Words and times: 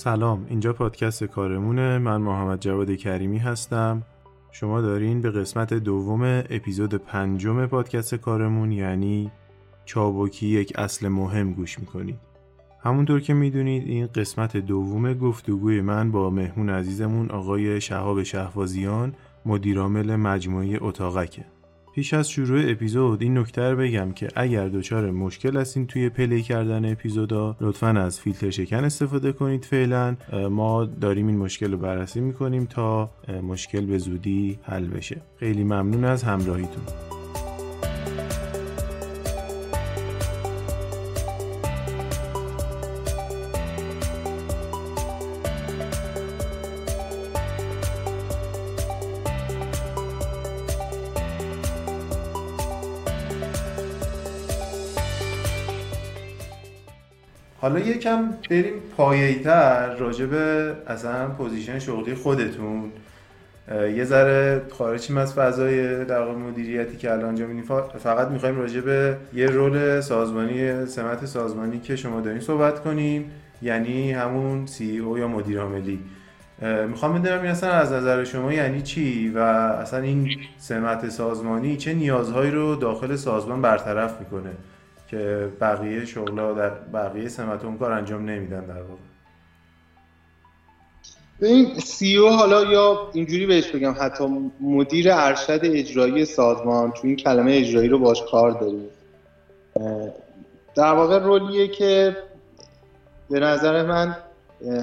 سلام 0.00 0.46
اینجا 0.48 0.72
پادکست 0.72 1.24
کارمونه. 1.24 1.98
من 1.98 2.16
محمد 2.16 2.60
جواد 2.60 2.90
کریمی 2.90 3.38
هستم. 3.38 4.02
شما 4.52 4.80
دارین 4.80 5.20
به 5.20 5.30
قسمت 5.30 5.74
دوم 5.74 6.22
اپیزود 6.50 6.94
پنجم 6.94 7.66
پادکست 7.66 8.14
کارمون 8.14 8.72
یعنی 8.72 9.30
چابکی 9.84 10.46
یک 10.46 10.72
اصل 10.78 11.08
مهم 11.08 11.52
گوش 11.52 11.78
می‌کنید. 11.78 12.18
همونطور 12.82 13.20
که 13.20 13.34
می‌دونید 13.34 13.86
این 13.86 14.06
قسمت 14.06 14.56
دوم 14.56 15.14
گفتگوی 15.14 15.80
من 15.80 16.10
با 16.10 16.30
مهمون 16.30 16.70
عزیزمون 16.70 17.30
آقای 17.30 17.80
شهاب 17.80 18.22
شهوازیان 18.22 19.14
مدیرعامل 19.46 20.16
مجموعه 20.16 20.78
اتاقکه. 20.80 21.44
پیش 21.94 22.14
از 22.14 22.30
شروع 22.30 22.70
اپیزود 22.70 23.22
این 23.22 23.38
نکته 23.38 23.70
رو 23.70 23.76
بگم 23.76 24.12
که 24.12 24.28
اگر 24.36 24.68
دچار 24.68 25.10
مشکل 25.10 25.56
هستین 25.56 25.86
توی 25.86 26.08
پلی 26.08 26.42
کردن 26.42 26.92
اپیزودا 26.92 27.56
لطفا 27.60 27.88
از 27.88 28.20
فیلتر 28.20 28.50
شکن 28.50 28.84
استفاده 28.84 29.32
کنید 29.32 29.64
فعلا. 29.64 30.16
ما 30.50 30.84
داریم 30.84 31.26
این 31.26 31.38
مشکل 31.38 31.72
رو 31.72 31.78
بررسی 31.78 32.20
می‌کنیم 32.20 32.64
تا 32.64 33.10
مشکل 33.42 33.86
به 33.86 33.98
زودی 33.98 34.58
حل 34.62 34.86
بشه. 34.86 35.20
خیلی 35.36 35.64
ممنون 35.64 36.04
از 36.04 36.22
همراهیتون. 36.22 37.19
حالا 57.60 57.78
یکم 57.78 58.30
بریم 58.50 58.74
پایه‌ای‌تر 58.96 59.94
راجع 59.94 60.26
به 60.26 60.72
اصلا 60.86 61.28
position 61.28 61.78
شغلی 61.78 62.14
خودتون. 62.14 62.92
یه 63.96 64.04
ذره 64.04 64.62
خارجیم 64.70 65.16
از 65.16 65.34
فضای 65.34 66.04
در 66.04 66.24
مدیریتی 66.24 66.96
که 66.96 67.12
الان 67.12 67.24
انجام 67.24 67.48
میدین 67.50 67.64
فقط 67.98 68.28
می‌خوایم 68.28 68.58
راجع 68.58 68.80
به 68.80 69.16
یه 69.34 69.46
role 69.46 70.00
سازمانی 70.00 70.86
سمت 70.86 71.26
سازمانی 71.26 71.80
که 71.80 71.96
شما 71.96 72.20
دارین 72.20 72.40
صحبت 72.40 72.80
کنیم 72.80 73.30
یعنی 73.62 74.12
همون 74.12 74.66
CEO 74.66 75.18
یا 75.18 75.28
مدیر 75.28 75.60
عاملی. 75.60 75.98
می‌خوام 76.88 77.22
بدونم 77.22 77.42
این 77.42 77.50
اصلا 77.50 77.70
از 77.70 77.92
نظر 77.92 78.24
شما 78.24 78.52
یعنی 78.52 78.82
چی 78.82 79.28
و 79.28 79.38
اصلا 79.38 80.00
این 80.00 80.30
سمت 80.58 81.08
سازمانی 81.08 81.76
چه 81.76 81.94
نیازهایی 81.94 82.50
رو 82.50 82.74
داخل 82.74 83.16
سازمان 83.16 83.62
برطرف 83.62 84.20
می‌کنه؟ 84.20 84.50
که 85.10 85.48
بقیه 85.60 86.04
شغلا 86.04 86.52
در 86.52 86.70
بقیه 86.70 87.28
سمت 87.28 87.64
اون 87.64 87.78
کار 87.78 87.92
انجام 87.92 88.30
نمیدن 88.30 88.60
در 88.60 88.82
واقع. 88.82 89.00
این 91.42 91.78
سی 91.78 92.16
او 92.16 92.30
حالا 92.30 92.64
یا 92.64 93.10
اینجوری 93.12 93.46
بهش 93.46 93.70
بگم 93.70 93.94
حتی 94.00 94.50
مدیر 94.60 95.12
ارشد 95.12 95.60
اجرایی 95.62 96.24
سازمان 96.24 96.92
چون 96.92 97.06
این 97.06 97.16
کلمه 97.16 97.52
اجرایی 97.52 97.88
رو 97.88 97.98
باش 97.98 98.22
کار 98.30 98.50
داریم 98.50 98.88
در 100.74 100.92
واقع 100.92 101.18
رولیه 101.18 101.68
که 101.68 102.16
به 103.30 103.40
نظر 103.40 103.82
من 103.82 104.16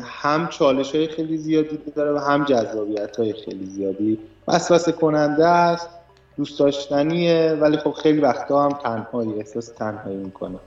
هم 0.03 0.47
چالش 0.47 0.95
های 0.95 1.08
خیلی 1.08 1.38
زیادی 1.38 1.80
داره 1.95 2.12
و 2.12 2.17
هم 2.17 2.45
جذابیت 2.45 3.17
های 3.17 3.34
خیلی 3.34 3.66
زیادی. 3.66 4.19
وسوسه 4.47 4.91
کننده 4.91 5.47
است. 5.47 5.89
دوست 6.38 6.60
داشتنیه 6.60 7.58
ولی 7.62 7.78
خب 7.78 7.92
خیلی 7.92 8.20
وقتا 8.20 8.64
هم 8.64 8.72
تنهایی 8.84 9.34
احساس 9.34 9.68
تنهایی 9.68 10.18
می‌کنه. 10.18 10.58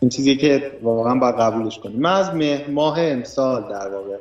این 0.00 0.08
چیزی 0.08 0.36
که 0.36 0.72
واقعا 0.82 1.14
باید 1.14 1.34
قبولش 1.34 1.78
کنیم 1.78 2.00
من 2.00 2.12
از 2.12 2.30
ماه 2.68 3.00
امسال 3.00 3.62
در 3.70 3.88
واقع 3.88 4.16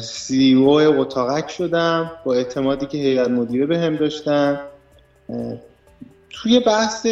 سی 0.00 0.54
او 0.54 0.70
اتاقک 0.80 1.50
شدم 1.50 2.10
با 2.24 2.34
اعتمادی 2.34 2.86
که 2.86 2.98
هیئت 2.98 3.28
مدیره 3.28 3.66
به 3.66 3.78
هم 3.78 3.96
داشتن. 3.96 4.60
توی 6.30 6.60
بحث 6.60 7.06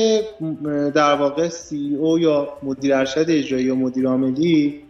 در 0.95 1.15
واقع 1.15 1.49
سی 1.49 1.97
او 2.01 2.19
یا 2.19 2.49
مدیر 2.63 2.95
ارشد 2.95 3.25
اجرایی 3.29 3.65
یا 3.65 3.75
مدیر 3.75 4.09
عاملی 4.09 4.83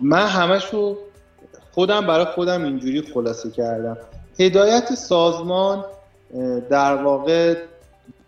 من 0.00 0.26
همشو 0.26 0.98
خودم 1.72 2.06
برای 2.06 2.24
خودم 2.24 2.64
اینجوری 2.64 3.02
خلاصه 3.02 3.50
کردم. 3.50 3.96
هدایت 4.40 4.94
سازمان 4.94 5.84
در 6.70 6.94
واقع 6.94 7.56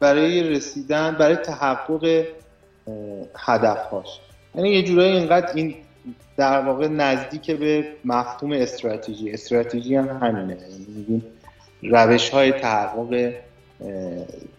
برای 0.01 0.43
رسیدن 0.43 1.17
برای 1.19 1.37
تحقق 1.37 2.25
هدفهاش. 3.37 4.21
یعنی 4.55 4.71
یه 4.71 4.83
جورایی 4.83 5.17
اینقدر 5.17 5.55
این 5.55 5.75
در 6.37 6.61
واقع 6.61 6.89
نزدیک 6.89 7.51
به 7.51 7.87
مفهوم 8.05 8.53
استراتژی. 8.53 9.31
استراتژی 9.31 9.97
هم 9.97 10.09
همینه. 10.09 10.59
یعنی 10.61 11.23
روش 11.83 12.31
های 12.31 12.53
تحقق 12.53 13.33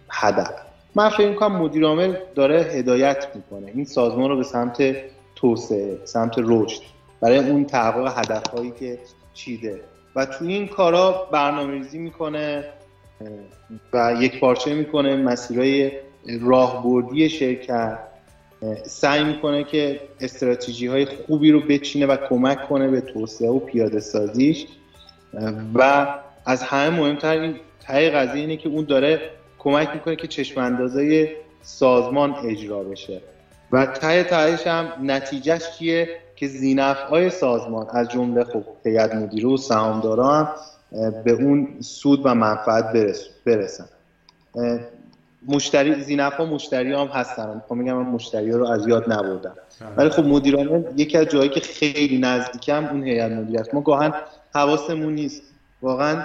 هدف. 0.09 0.53
من 0.95 1.09
فکر 1.09 1.29
می‌کنم 1.29 1.55
مدیر 1.55 1.85
عامل 1.85 2.15
داره 2.35 2.61
هدایت 2.61 3.27
می‌کنه. 3.35 3.71
این 3.75 3.85
سازمان 3.85 4.29
رو 4.29 4.37
به 4.37 4.43
سمت 4.43 4.95
توسعه 5.35 5.97
سمت 6.05 6.35
رشد 6.37 6.81
برای 7.21 7.37
اون 7.37 7.65
تحقق 7.65 8.17
هدف 8.17 8.47
هایی 8.47 8.73
که 8.79 8.99
چیده. 9.33 9.81
و 10.15 10.25
توی 10.25 10.53
این 10.53 10.67
کارا 10.67 11.27
برنامه 11.31 11.71
ریزی 11.71 11.97
می‌کنه. 11.97 12.63
و 13.93 14.15
یک 14.19 14.39
پارچه 14.39 14.73
می‌کنه 14.73 15.15
مسیرهای 15.15 15.91
راهبردی 16.41 17.29
شرکت 17.29 17.99
سعی 18.85 19.23
می‌کنه 19.23 19.63
که 19.63 19.99
استراتژی 20.19 20.87
های 20.87 21.05
خوبی 21.05 21.51
رو 21.51 21.59
بچینه 21.59 22.05
و 22.05 22.17
کمک 22.29 22.67
کنه 22.67 22.87
به 22.87 23.01
توسعه 23.01 23.49
و 23.49 23.59
پیاده 23.59 23.99
سازیش. 23.99 24.67
و 25.75 26.07
از 26.45 26.63
همه 26.63 26.99
مهمتر 26.99 27.39
این 27.39 27.55
تای 27.87 28.09
قضیه 28.09 28.41
اینه 28.41 28.57
که 28.57 28.69
اون 28.69 28.85
داره 28.85 29.21
کمک 29.59 29.89
می‌کنه 29.93 30.15
که 30.15 30.27
چشم 30.27 30.89
سازمان 31.61 32.35
اجرا 32.45 32.83
بشه. 32.83 33.21
و 33.71 33.85
ته 33.85 34.23
تهش 34.23 34.67
هم 34.67 34.87
نتیجهش 35.01 35.77
چیه؟ 35.77 36.09
که 36.35 36.47
زینف 36.47 36.97
های 36.97 37.29
سازمان 37.29 37.87
از 37.89 38.09
جمله 38.09 38.43
خب 38.43 38.63
هیئت 38.85 39.15
مدیره 39.15 39.49
و 39.49 39.57
سهامدارا 39.57 40.33
هم 40.33 40.49
به 41.25 41.31
اون 41.31 41.67
سود 41.79 42.21
و 42.23 42.35
منفعت 42.35 42.85
برسن 43.45 43.85
مشتری 45.47 46.03
زینف 46.03 46.33
ها 46.33 46.45
مشتری 46.45 46.93
هم 46.93 47.07
هستن. 47.07 47.61
خب 47.67 47.75
میگم 47.75 47.93
من 47.93 48.09
مشتری 48.09 48.51
ها 48.51 48.57
رو 48.57 48.67
از 48.67 48.87
یاد 48.87 49.13
نبردم. 49.13 49.55
ولی 49.97 50.09
خب 50.09 50.25
مدیران 50.25 50.85
یکی 50.97 51.17
از 51.17 51.25
جایی 51.25 51.49
که 51.49 51.59
خیلی 51.59 52.17
نزدیکم 52.17 52.85
اون 52.85 53.03
هیئت 53.03 53.31
مدیریت 53.31 53.73
ما 53.73 53.81
گاهن 53.81 54.13
حواسمون 54.55 55.15
نیست. 55.15 55.41
واقعا 55.81 56.23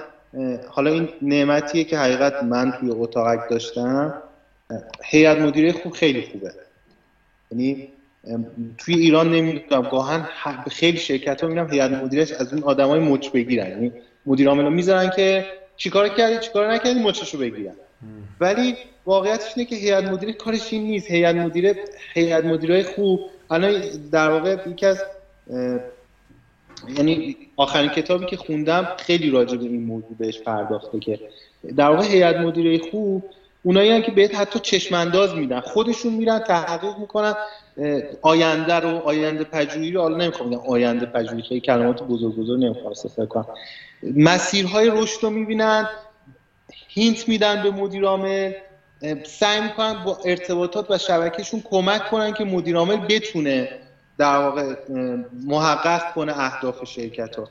حالا 0.69 0.91
این 0.91 1.09
نعمتیه 1.23 1.85
که 1.85 1.99
حقیقت 1.99 2.43
من 2.43 2.73
توی 2.73 2.91
اتاقک 2.91 3.51
داشتم. 3.51 4.15
هیئت 5.05 5.39
مدیره 5.39 5.73
خوب 5.73 5.93
خیلی 5.93 6.23
خوبه. 6.33 6.53
یعنی 7.51 7.89
توی 8.79 8.95
ایران 8.95 9.31
نمی‌دونم 9.33 9.83
گاهن 9.83 10.29
خیلی 10.71 10.99
شرکت 10.99 11.41
ها 11.41 11.49
میرم 11.49 11.71
هیئت 11.71 11.91
مدیرش 11.91 12.33
از 12.33 12.53
اون 12.53 12.63
آدمای 12.63 13.01
مچ 13.01 13.29
بگیرن. 13.29 13.71
یعنی 13.71 13.93
مدیر 14.27 14.49
عامل 14.49 14.73
می‌ذارن 14.73 15.11
که 15.17 15.47
چیکار 15.77 16.09
کردی 16.09 16.47
چیکار 16.47 16.73
نکردی 16.73 17.01
مچشو 17.01 17.39
بگیرن. 17.39 17.75
ولی 18.41 18.77
واقعیتش 19.07 19.53
اینه 19.57 19.71
که 19.71 19.77
هیئت 19.77 20.05
مدیره 20.05 20.33
کارش 20.33 20.73
این 20.73 20.83
نیست. 20.83 21.11
هیئت 21.11 21.35
مدیره 21.35 21.77
هیئت 22.15 22.45
مدیرای 22.45 22.83
خوب. 22.83 23.21
الان 23.51 23.83
در 24.13 24.31
واقع 24.31 24.57
یکی 24.71 24.87
از 24.87 25.03
یعنی 26.97 27.37
آخرین 27.57 27.91
کتابی 27.91 28.27
که 28.27 28.37
خوندم 28.37 28.89
خیلی 28.99 29.31
راجع 29.31 29.57
به 29.57 29.65
این 29.65 29.85
موضوع 29.85 30.17
بهش 30.19 30.39
پرداخته 30.39 30.99
که 30.99 31.21
در 31.77 31.91
واقع 31.91 32.05
هیئت 32.05 32.37
مدیره 32.37 32.79
خوب 32.91 33.25
اونایی 33.63 33.91
هم 33.91 34.03
که 34.03 34.13
بهت 34.13 34.35
حتی 34.35 34.59
چشم 34.59 34.95
انداز 34.95 35.35
میدن. 35.35 35.61
خودشون 35.61 36.15
میرن 36.15 36.39
تحقیق 36.39 36.99
می‌کنن. 36.99 37.35
آینده 38.23 38.75
رو 38.75 38.89
آینده 38.89 39.45
پژوهی 39.45 39.93
رو 39.93 40.01
حالا 40.01 40.17
نمی‌خوام 40.17 40.51
بگم 40.51 40.59
آینده 40.59 41.07
پژوهی 41.07 41.43
خیلی 41.43 41.61
کلمات 41.61 42.03
بزرگ 42.03 42.37
بزرگ 42.37 42.65
نمی‌خوام 42.65 42.91
استفاده 42.91 43.29
کنم. 43.29 43.47
مسیرهای 44.17 44.91
رشد 44.91 45.19
رو 45.23 45.31
می‌بینن 45.31 45.89
هینت 46.89 47.29
میدن 47.29 47.63
به 47.63 47.71
مدیر 47.71 48.05
عامل 48.05 48.53
سعی 49.27 49.61
می‌کنن 49.61 50.05
با 50.05 50.19
ارتباطات 50.25 50.91
و 50.91 50.99
شبکهشون 50.99 51.63
کمک 51.71 52.11
کنن 52.11 52.33
که 52.33 52.45
مدیر 52.45 52.77
عامل 52.77 52.97
بتونه 52.97 53.69
در 54.19 54.39
واقع 54.39 54.75
محقق 55.47 56.15
کنه 56.15 56.33
اهداف 56.39 56.85
شرکت 56.85 57.37
ها 57.37 57.49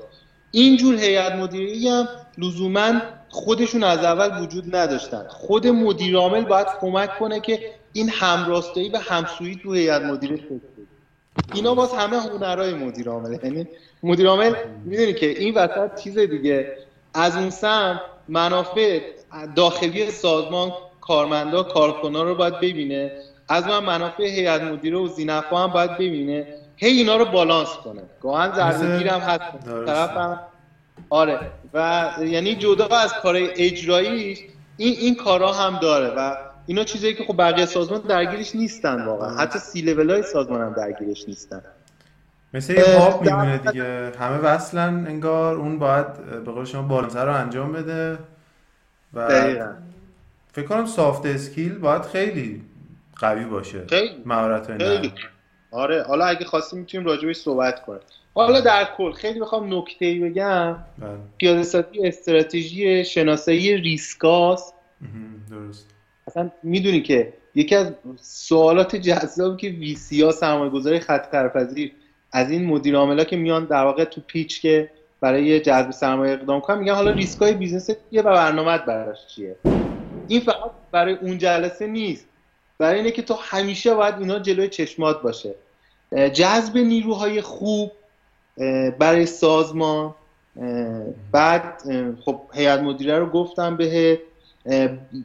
اینجور 0.51 0.95
هیئت 0.95 1.35
مدیری 1.35 1.87
هم 1.87 2.07
لزوما 2.37 2.93
خودشون 3.29 3.83
از 3.83 3.99
اول 3.99 4.43
وجود 4.43 4.75
نداشتن. 4.75 5.25
خود 5.27 5.67
مدیر 5.67 6.15
عامل 6.15 6.45
باید 6.45 6.67
کمک 6.81 7.19
کنه 7.19 7.39
که 7.39 7.71
این 7.93 8.09
همراستایی 8.09 8.89
و 8.89 8.97
همسویی 8.97 9.55
تو 9.55 9.73
هیئت 9.73 10.01
مدیره 10.01 10.39
اینا 11.53 11.75
باز 11.75 11.93
همه 11.93 12.17
هنرهای 12.17 12.73
مدیر 12.73 13.09
عامل. 13.09 13.37
یعنی 13.43 13.67
مدیر 14.03 14.27
عامل 14.27 14.53
می‌دونی 14.85 15.13
که 15.13 15.25
این 15.29 15.53
وسط 15.53 16.03
چیز 16.03 16.19
دیگه. 16.19 16.77
از 17.13 17.35
اون 17.37 17.49
سم 17.49 18.01
منافع 18.27 19.01
داخلی 19.55 20.11
سازمان 20.11 20.71
کارمندا 21.01 21.63
کارکنا 21.63 22.23
رو 22.23 22.35
باید 22.35 22.57
ببینه. 22.57 23.11
از 23.49 23.67
من 23.67 23.79
منافع 23.79 24.23
هیئت 24.23 24.61
مدیره 24.61 24.97
و 24.97 25.07
زینفا 25.07 25.57
هم 25.57 25.67
باید 25.67 25.91
ببینه. 25.91 26.47
هی 26.77 26.89
اینا 26.89 27.17
رو 27.17 27.25
بالانس 27.25 27.69
کنه. 27.69 28.01
گاهن 28.21 28.55
ضربه 28.55 28.97
گیرم 28.97 29.19
هست. 29.19 29.41
طرفم 29.85 30.39
آره. 31.09 31.39
و 31.73 32.09
یعنی 32.19 32.55
جدا 32.55 32.87
از 32.87 33.13
کار 33.13 33.35
اجراییش 33.37 34.39
این 34.77 34.95
این 34.99 35.15
کارا 35.15 35.53
هم 35.53 35.79
داره 35.79 36.13
و 36.17 36.35
اینا 36.65 36.83
چیزایی 36.83 37.13
که 37.13 37.23
خب 37.23 37.37
بقیه 37.37 37.65
سازمان 37.65 38.01
درگیرش 38.01 38.55
نیستن 38.55 39.05
واقعا. 39.05 39.37
حتی 39.37 39.59
سی 39.59 39.81
لول 39.81 40.11
های 40.11 40.23
سازمان 40.23 40.61
هم 40.61 40.73
درگیرش 40.73 41.27
نیستن. 41.27 41.61
مثل 42.53 42.73
یه 42.73 42.99
هاب 42.99 43.21
میمونه 43.21 43.57
دیگه. 43.57 44.11
همه 44.19 44.37
وصلن 44.37 45.07
انگار 45.07 45.55
اون 45.55 45.79
باید 45.79 46.13
به 46.45 46.51
قول 46.51 46.65
شما 46.65 46.81
بالانسر 46.81 47.25
رو 47.25 47.33
انجام 47.33 47.73
بده 47.73 48.17
و 49.13 49.27
دقیقا. 49.27 49.73
فکر 50.53 50.65
کنم 50.65 50.85
سافت 50.85 51.25
اسکیل 51.25 51.77
باید 51.77 52.01
خیلی 52.01 52.61
قوی 53.15 53.45
باشه. 53.45 53.85
خیلی. 53.89 54.23
مهارت 54.25 54.77
خیلی. 54.77 55.13
آره 55.77 56.03
حالا 56.03 56.25
اگه 56.25 56.45
خواستیم 56.45 56.79
می‌تونیم 56.79 57.07
راجبش 57.07 57.35
صحبت 57.35 57.85
کنیم. 57.85 57.99
حالا 58.35 58.59
در 58.59 58.87
کل 58.97 59.11
خیلی 59.11 59.39
بخوام 59.39 59.73
نکته 59.73 60.05
ای 60.05 60.19
بگم. 60.19 60.75
بله. 60.97 61.09
پیاده 61.37 61.63
سازی 61.63 62.07
استراتژی 62.07 63.05
شناسایی 63.05 63.77
ریسکاست 63.77 64.73
درست. 65.49 65.89
اصلا 66.27 66.51
می‌دونی 66.63 67.01
که 67.01 67.33
یکی 67.55 67.75
از 67.75 67.91
سوالات 68.21 68.95
جذابی 68.95 69.57
که 69.57 69.77
VC 69.77 70.21
ها 70.21 70.31
سرمایه 70.31 70.69
گذاری 70.69 70.99
خطرپذیر 70.99 71.91
از 72.31 72.51
این 72.51 72.65
مدیر 72.65 72.95
عاملا 72.95 73.23
که 73.23 73.35
میان 73.35 73.65
در 73.65 73.83
واقع 73.83 74.03
تو 74.03 74.21
pitch 74.27 74.61
که 74.61 74.91
برای 75.21 75.59
جذب 75.59 75.91
سرمایه 75.91 76.33
اقدام 76.33 76.61
کنن 76.61 76.79
میگن 76.79 76.93
حالا 76.93 77.11
ریسک 77.11 77.41
های 77.41 77.53
business 77.53 77.89
چیه 78.09 78.21
و 78.21 78.33
برنامه 78.33 78.77
براش 78.77 79.27
چیه؟ 79.27 79.55
این 80.27 80.39
فقط 80.41 80.71
برای 80.91 81.13
اون 81.13 81.37
جلسه 81.37 81.87
نیست. 81.87 82.27
برای 82.77 82.97
اینه 82.97 83.11
که 83.11 83.21
تو 83.21 83.33
همیشه 83.33 83.93
باید 83.93 84.15
اینا 84.19 84.39
جلوی 84.39 84.67
چشمات 84.67 85.21
باشه. 85.21 85.55
جذب 86.33 86.77
نیروهای 86.77 87.41
خوب 87.41 87.91
برای 88.99 89.25
سازمان. 89.25 90.15
بعد 91.31 91.81
خب 92.25 92.41
هیئت 92.53 92.79
مدیره 92.79 93.19
رو 93.19 93.29
گفتم 93.29 93.77
به 93.77 94.19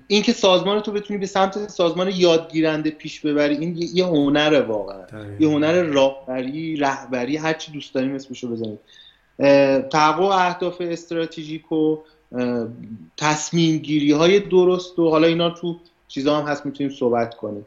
اینکه 0.07 0.33
سازمان 0.33 0.81
تو 0.81 0.93
بتونی 0.93 1.19
به 1.21 1.27
سمت 1.27 1.71
سازمان 1.71 2.11
یادگیرنده 2.15 2.91
پیش 2.91 3.21
ببری 3.21 3.57
این 3.57 3.77
یه 3.95 4.07
هنره 4.07 4.61
واقعا. 4.61 5.01
یه 5.41 5.49
هنر 5.49 5.83
راهبری 5.83 6.77
رهبری 6.77 7.37
هر 7.37 7.53
چی 7.53 7.73
دوست 7.73 7.95
داریم 7.95 8.15
اسمشو 8.15 8.49
بزنید 8.49 8.79
تحقق 9.89 10.21
اهداف 10.21 10.81
استراتژیک 10.81 11.73
و 11.73 11.97
تصمیم 13.17 13.79
گیری 13.79 14.13
های 14.13 14.41
درست 14.41 14.99
و 14.99 15.11
حالا 15.11 15.27
اینا 15.27 15.51
تو 15.51 15.77
چیزا 16.09 16.37
هم 16.37 16.47
هست 16.49 16.67
می‌تونیم 16.67 16.93
صحبت 16.93 17.35
کنیم. 17.35 17.67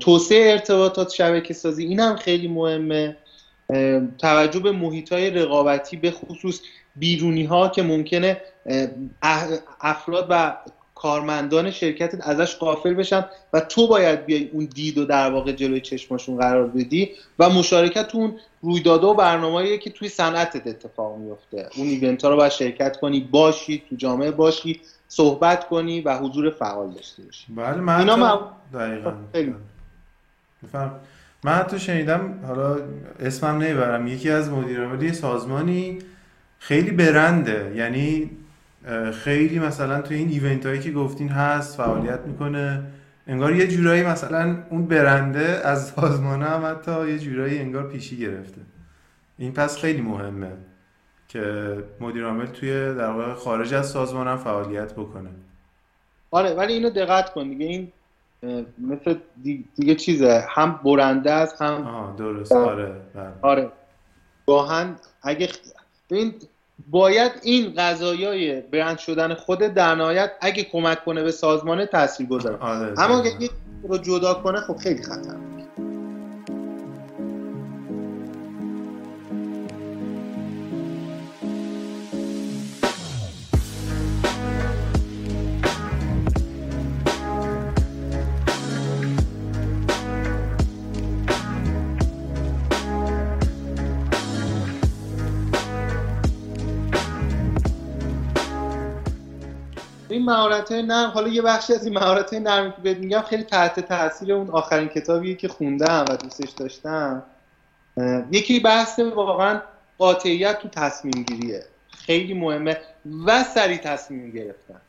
توسعه 0.00 0.50
ارتباطات 0.50 1.12
شبکه 1.12 1.54
سازی 1.54 1.84
این 1.84 2.00
هم 2.00 2.16
خیلی 2.16 2.48
مهمه. 2.48 3.16
توجه 4.18 4.60
به 4.60 4.72
محیط 4.72 5.12
های 5.12 5.30
رقابتی 5.30 5.96
به 5.96 6.10
خصوص 6.10 6.60
بیرونی 6.96 7.44
ها 7.44 7.68
که 7.68 7.82
ممکنه 7.82 8.40
افراد 9.80 10.26
و 10.30 10.56
کارمندان 10.94 11.70
شرکتت 11.70 12.28
ازش 12.28 12.56
قافل 12.56 12.94
بشن 12.94 13.24
و 13.52 13.60
تو 13.60 13.86
باید 13.86 14.26
بیای 14.26 14.48
اون 14.52 14.64
دید 14.74 14.98
و 14.98 15.04
در 15.04 15.30
واقع 15.30 15.52
جلوی 15.52 15.80
چشماشون 15.80 16.36
قرار 16.36 16.66
بدی 16.66 17.10
و 17.38 17.50
مشارکت 17.50 18.14
اون 18.14 18.34
رویدادها 18.62 19.10
و 19.10 19.14
برنامه‌ای 19.14 19.78
که 19.78 19.90
توی 19.90 20.08
صنعتت 20.08 20.66
اتفاق 20.66 21.18
میفته 21.18 21.68
اون 21.76 21.86
ایونت 21.86 22.24
ها 22.24 22.30
رو 22.30 22.36
باید 22.36 22.52
شرکت 22.52 22.96
کنی 22.96 23.20
باشی 23.20 23.82
تو 23.90 23.96
جامعه 23.96 24.30
باشی 24.30 24.80
صحبت 25.16 25.68
کنی 25.68 26.00
و 26.00 26.16
حضور 26.18 26.50
فعال 26.50 26.90
داشته 26.92 27.22
باشی. 27.22 27.52
بله 27.52 27.80
من 27.80 28.00
اینا 28.00 28.50
دقیقاً. 28.72 29.12
من 31.44 31.52
حتی 31.52 31.78
شنیدم 31.78 32.38
حالا 32.46 32.76
اسمم 33.20 33.58
نمی‌برم 33.58 34.06
یکی 34.06 34.30
از 34.30 34.50
مدیرعاملی 34.50 35.12
سازمانی 35.12 35.98
خیلی 36.58 36.90
برنده. 36.90 37.72
یعنی 37.76 38.30
خیلی 39.12 39.58
مثلا 39.58 40.00
تو 40.00 40.14
این 40.14 40.28
ایونت 40.28 40.66
هایی 40.66 40.80
که 40.80 40.92
گفتین 40.92 41.28
هست 41.28 41.76
فعالیت 41.76 42.20
می‌کنه. 42.26 42.82
انگار 43.26 43.56
یه 43.56 43.68
جورایی 43.68 44.02
مثلا 44.02 44.56
اون 44.70 44.86
برنده 44.86 45.60
از 45.64 45.88
سازمان 45.88 46.42
هم 46.42 46.64
حتی 46.64 47.10
یه 47.10 47.18
جورایی 47.18 47.58
انگار 47.58 47.88
پیشی 47.88 48.16
گرفته. 48.16 48.60
این 49.38 49.52
پس 49.52 49.78
خیلی 49.78 50.02
مهمه. 50.02 50.52
که 51.28 51.76
مدیر 52.00 52.24
عامل 52.24 52.46
توی 52.46 52.94
در 52.94 53.10
واقع 53.10 53.34
خارج 53.34 53.74
از 53.74 53.90
سازمان 53.90 54.28
هم 54.28 54.36
فعالیت 54.36 54.92
بکنه. 54.92 55.30
آره 56.30 56.54
ولی 56.54 56.72
اینو 56.72 56.90
دقت 56.90 57.32
کن 57.32 57.48
دیگه. 57.48 57.66
این 57.66 57.92
مثل 58.78 59.18
دیگه 59.76 59.94
چیزه. 59.94 60.44
هم 60.48 60.80
برنده 60.84 61.32
است 61.32 61.62
هم 61.62 61.86
آه 61.86 62.16
درست. 62.16 62.52
آره 62.52 62.92
بله. 63.14 63.32
آره. 63.42 63.70
گاهن 64.46 64.96
اگه 65.22 65.48
این 66.10 66.34
باید 66.90 67.32
این 67.42 67.74
قضایای 67.76 68.60
برند 68.60 68.98
شدن 68.98 69.34
خود 69.34 69.58
در 69.58 69.94
نهایت 69.94 70.32
اگه 70.40 70.62
کمک 70.62 71.04
کنه 71.04 71.22
به 71.22 71.30
سازمان 71.30 71.86
تاثیر 71.86 72.26
گذاره 72.26 72.56
آره 72.56 72.94
اما 73.00 73.18
اگه 73.18 73.50
رو 73.82 73.98
جدا 73.98 74.34
کنه 74.34 74.60
خب 74.60 74.76
خیلی 74.76 75.02
خطر. 75.02 75.36
این 100.24 100.32
مهارت 100.32 100.72
های 100.72 100.82
نرم 100.82 101.10
حالا 101.10 101.28
یه 101.28 101.42
بخشی 101.42 101.74
از 101.74 101.84
این 101.84 101.94
مهارت 101.94 102.32
های 102.32 102.42
نرم 102.42 102.70
که 102.70 102.76
بهت 102.82 102.96
میگم 102.96 103.20
خیلی 103.20 103.42
تحت 103.42 103.80
تاثیر 103.80 104.32
اون 104.32 104.50
آخرین 104.50 104.88
کتابی 104.88 105.34
که 105.34 105.48
خوندم 105.48 106.04
و 106.08 106.16
دوستش 106.16 106.50
داشتم. 106.50 107.22
یکی 108.30 108.60
بحث 108.60 108.98
واقعا 108.98 109.60
قاطعیت 109.98 110.58
تو 110.58 110.68
تصمیم 110.68 111.22
گیریه. 111.22 111.64
خیلی 111.90 112.34
مهمه 112.34 112.80
و 113.26 113.44
سریع 113.44 113.76
تصمیم 113.76 114.30
گرفتن. 114.30 114.80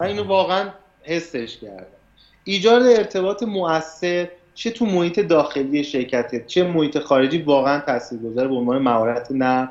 و 0.00 0.04
اینو 0.04 0.24
واقعا 0.24 0.68
حسش 1.02 1.56
کردم. 1.56 2.00
ایجاد 2.44 2.82
ارتباط 2.82 3.42
مؤثر 3.42 4.28
چه 4.54 4.70
تو 4.70 4.86
محیط 4.86 5.20
داخلی 5.20 5.84
شرکتت 5.84 6.46
چه 6.46 6.64
محیط 6.64 6.98
خارجی 6.98 7.42
واقعا 7.42 7.80
تاثیرگذار 7.80 8.48
به 8.48 8.54
عنوان 8.54 8.82
مهارت 8.82 9.28
نه 9.30 9.68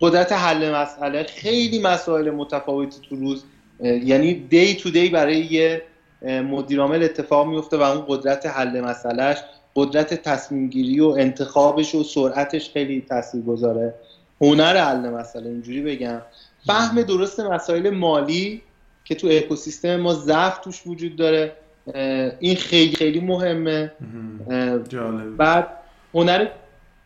قدرت 0.00 0.32
حل 0.32 0.74
مسئله 0.74 1.22
خیلی 1.24 1.78
مسائل 1.78 2.30
متفاوتی 2.30 3.00
تو 3.08 3.16
روز 3.16 3.44
یعنی 3.80 4.34
دی 4.34 4.74
تو 4.74 4.90
دی 4.90 5.08
برای 5.08 5.38
یه 5.38 5.82
مدیرعامل 6.22 7.02
اتفاق 7.02 7.46
میفته 7.46 7.76
و 7.76 7.82
اون 7.82 8.04
قدرت 8.08 8.46
حل 8.46 8.80
مسئلهش 8.80 9.38
قدرت 9.76 10.14
تصمیم 10.14 10.68
گیری 10.68 11.00
و 11.00 11.06
انتخابش 11.06 11.94
و 11.94 12.02
سرعتش 12.02 12.70
خیلی 12.70 13.04
تاثیر 13.08 13.42
گذاره 13.42 13.94
هنر 14.40 14.76
حل 14.76 15.08
مسئله 15.10 15.48
اینجوری 15.48 15.82
بگم. 15.82 16.22
فهم 16.66 17.02
درست 17.02 17.40
مسائل 17.40 17.90
مالی 17.90 18.62
که 19.04 19.14
تو 19.14 19.28
اکوسیستم 19.30 19.96
ما 19.96 20.14
ضعف 20.14 20.58
توش 20.58 20.86
وجود 20.86 21.16
داره. 21.16 21.52
این 22.40 22.56
خیلی 22.56 22.96
خیلی 22.96 23.20
مهمه. 23.20 23.92
بعد 25.36 25.68
هنر 26.14 26.46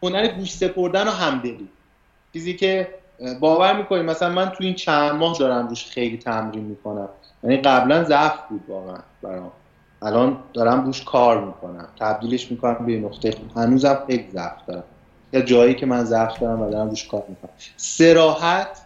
هنر 0.03 0.29
گوش 0.29 0.53
سپردن 0.53 1.09
و 1.09 1.11
همدلی. 1.11 1.69
چیزی 2.33 2.55
که 2.55 2.89
باور 3.41 3.77
می‌کنید 3.77 4.03
مثلا 4.03 4.29
من 4.29 4.49
تو 4.49 4.65
این 4.65 4.75
چند 4.75 5.13
ماه 5.13 5.39
دارم 5.39 5.69
روش 5.69 5.85
خیلی 5.87 6.19
تمرین 6.19 6.65
می‌کنم. 6.65 7.09
یعنی 7.43 7.57
قبلا 7.57 8.05
ضعف 8.05 8.39
بود 8.49 8.65
واقعا 8.69 8.99
برام. 9.23 9.53
الان 10.03 10.39
دارم 10.53 10.85
روش 10.85 11.05
کار 11.05 11.45
می‌کنم. 11.45 11.89
تبدیلش 12.01 12.51
می‌کنم 12.51 12.87
به 12.87 12.97
نقطه. 12.97 13.35
هنوزم 13.57 13.99
خیلی 14.07 14.29
ضعف 14.33 14.67
دارم. 14.67 14.85
یا 15.33 15.41
جایی 15.41 15.75
که 15.75 15.87
من 15.87 16.05
ضعف 16.05 16.41
دارم 16.41 16.63
و 16.63 16.71
دارم 16.71 16.89
روش 16.89 17.09
کار 17.09 17.25
می‌کنم. 17.29 17.51
سراحت 17.77 18.79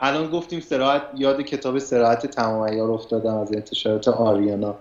الان 0.00 0.30
گفتیم 0.30 0.60
سراحت 0.60 1.02
یاد 1.16 1.40
کتاب 1.40 1.78
سراحت 1.78 2.26
تمام 2.26 2.60
ایار 2.60 2.90
افتادم 2.90 3.36
از 3.36 3.54
انتشارات 3.54 4.08
آریانا. 4.08 4.74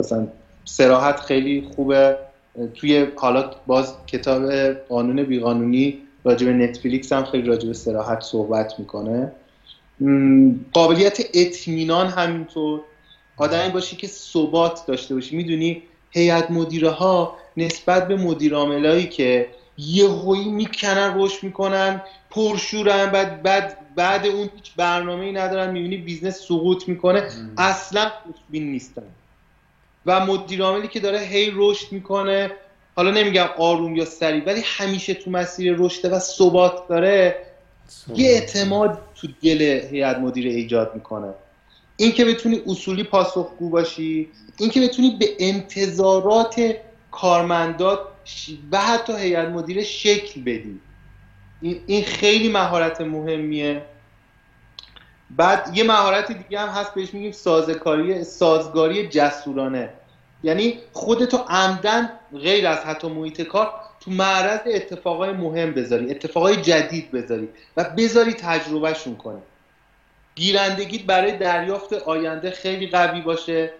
مثلا 0.00 0.26
صراحت 0.64 1.20
خیلی 1.20 1.70
خوبه. 1.76 2.18
توی 2.74 3.06
حالا 3.16 3.50
باز 3.66 3.94
کتاب 4.06 4.52
قانون 4.72 5.22
بیقانونی 5.22 6.01
راجب 6.24 6.48
نتفلیکس 6.48 7.12
هم 7.12 7.24
خیلی 7.24 7.48
راجب 7.48 7.72
صراحت 7.72 8.20
صحبت 8.20 8.74
می‌کنه. 8.78 9.32
قابلیت 10.72 11.20
اطمینان 11.34 12.06
همینطور. 12.06 12.80
آدمی 13.36 13.70
باشی 13.70 13.96
که 13.96 14.06
ثبات 14.06 14.86
داشته 14.86 15.14
باشی. 15.14 15.36
می‌دونی 15.36 15.82
هیئت 16.10 16.50
مدیره 16.50 16.90
ها 16.90 17.36
نسبت 17.56 18.08
به 18.08 18.16
مدیر 18.16 18.54
عاملایی 18.54 19.06
که 19.06 19.48
یه 19.78 20.08
هویی 20.08 20.48
می‌کنن 20.48 21.14
روش 21.14 21.44
می‌کنن 21.44 22.02
پرشورن 22.30 23.06
بعد 23.10 23.42
بعد 23.42 23.94
بعد 23.94 24.26
اون 24.26 24.50
هیچ 24.54 24.72
برنامه 24.76 25.24
ای 25.24 25.32
ندارن 25.32 25.70
می‌بینی 25.70 25.96
business 25.96 26.40
سقوط 26.40 26.88
می‌کنه. 26.88 27.28
اصلا 27.58 28.10
خوشبین 28.22 28.70
نیستن. 28.70 29.02
و 30.06 30.26
مدیر 30.26 30.62
عاملی 30.62 30.88
که 30.88 31.00
داره 31.00 31.18
هی 31.18 31.52
رشد 31.54 31.92
می‌کنه 31.92 32.50
حالا 32.96 33.10
نمیگم 33.10 33.48
آروم 33.58 33.96
یا 33.96 34.04
سریع 34.04 34.44
ولی 34.44 34.62
همیشه 34.64 35.14
تو 35.14 35.30
مسیر 35.30 35.76
رشد 35.78 36.12
و 36.12 36.18
ثبات 36.18 36.88
داره 36.88 37.46
یه 38.16 38.28
اعتماد 38.28 38.98
تو 39.14 39.28
دل 39.42 39.62
هیئت 39.90 40.18
مدیره 40.18 40.50
ایجاد 40.50 40.94
می‌کنه. 40.94 41.34
این 41.96 42.12
که 42.12 42.24
بتونی 42.24 42.62
اصولی 42.66 43.04
پاسخگو 43.04 43.70
باشی 43.70 44.28
این 44.58 44.70
که 44.70 44.80
بتونی 44.80 45.16
به 45.20 45.26
انتظارات 45.38 46.74
کارمندات 47.10 47.98
و 48.72 48.78
حتی 48.78 49.12
هیئت 49.12 49.48
مدیره 49.48 49.84
شکل 49.84 50.40
بدی. 50.40 50.80
این 51.86 52.04
خیلی 52.04 52.48
مهارت 52.48 53.00
مهمیه. 53.00 53.82
بعد 55.30 55.70
یه 55.74 55.84
مهارت 55.84 56.32
دیگه 56.32 56.60
هم 56.60 56.68
هست 56.68 56.94
بهش 56.94 57.14
میگیم 57.14 57.32
سازکاری 57.32 58.24
سازگاری 58.24 59.08
جسورانه. 59.08 59.88
یعنی 60.44 60.78
خودتو 60.92 61.36
عمدن 61.36 62.10
غیر 62.34 62.66
از 62.66 62.78
حتی 62.78 63.08
محیط 63.08 63.42
کار 63.42 63.72
تو 64.00 64.10
معرض 64.10 64.60
اتفاقای 64.66 65.32
مهم 65.32 65.74
بذاری 65.74 66.10
اتفاقای 66.10 66.56
جدید 66.56 67.10
بذاری 67.10 67.48
و 67.76 67.84
بذاری 67.84 68.32
تجربهشون 68.32 69.16
کنی 69.16 69.40
گیرندگیت 70.34 71.02
برای 71.02 71.38
دریافت 71.38 71.92
آینده 71.92 72.50
خیلی 72.50 72.86
قوی 72.86 73.20
باشه. 73.20 73.72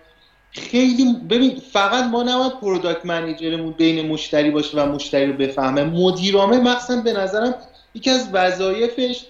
خیلی 0.50 1.16
ببین 1.31 1.62
فقط 1.73 2.04
ما 2.04 2.23
نباید 2.23 2.52
پروداکت 2.61 3.07
منیجرمون 3.07 3.73
بین 3.73 4.09
مشتری 4.09 4.50
باشه 4.50 4.83
و 4.83 4.92
مشتری 4.92 5.26
رو 5.26 5.33
بفهمه. 5.33 5.85
مدیرامه 5.85 6.61
مخصوصا 6.61 7.00
به 7.00 7.12
نظرم 7.12 7.54
یکی 7.95 8.11
از 8.11 8.28
وظایفش 8.33 9.26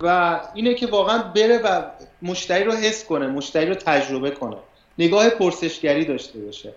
و 0.00 0.40
اینه 0.54 0.74
که 0.74 0.86
واقعا 0.86 1.18
بره 1.18 1.58
و 1.58 1.82
مشتری 2.22 2.64
رو 2.64 2.72
حس 2.72 3.04
کنه 3.04 3.26
مشتری 3.26 3.66
رو 3.66 3.74
تجربه 3.74 4.30
کنه. 4.30 4.56
نگاه 4.98 5.30
پرسشگری 5.30 6.04
داشته 6.04 6.38
باشه. 6.38 6.72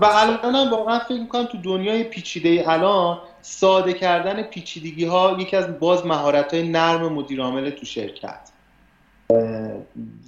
و 0.00 0.04
الان 0.04 0.54
هم 0.54 0.70
واقعا 0.70 0.98
فکر 0.98 1.20
می‌کنم 1.20 1.44
تو 1.44 1.58
دنیای 1.62 2.04
پیچیده 2.04 2.64
الان 2.66 3.18
ساده 3.42 3.92
کردن 3.92 4.42
پیچیدگی 4.42 5.04
ها 5.04 5.36
یکی 5.40 5.56
از 5.56 5.78
باز 5.78 6.06
مهارت 6.06 6.54
های 6.54 6.68
نرم 6.68 7.12
مدیر 7.12 7.40
عامل 7.40 7.70
تو 7.70 7.86
شرکت. 7.86 8.50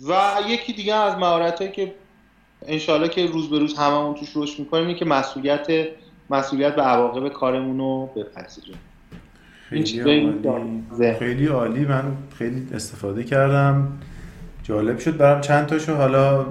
و 0.09 0.35
یکی 0.49 0.73
دیگه 0.73 0.95
از 0.95 1.15
مهارت 1.17 1.59
هایی 1.59 1.73
که 1.73 1.95
انشالله 2.67 3.09
که 3.09 3.27
روز 3.27 3.51
به 3.51 3.59
روز 3.59 3.75
هممون 3.75 4.15
توش 4.15 4.29
رشد 4.35 4.59
می‌کنیم 4.59 4.87
اینه 4.87 4.99
که 4.99 5.05
مسئولیت 5.05 5.67
مسئولیت 6.31 6.75
به 6.75 6.83
عواقب 6.83 7.29
کارمون 7.29 7.79
رو 7.79 8.11
بپذیریم. 8.17 8.79
خیلی 9.69 10.01
عالی. 10.01 11.15
خیلی 11.19 11.47
عالی. 11.47 11.81
من 11.81 12.17
خیلی 12.39 12.67
استفاده 12.75 13.25
کردم. 13.25 13.99
جالب 14.69 14.99
شد. 14.99 15.17
برام 15.17 15.41
چند 15.41 15.67
تاشو 15.67 15.95
حالا 15.95 16.47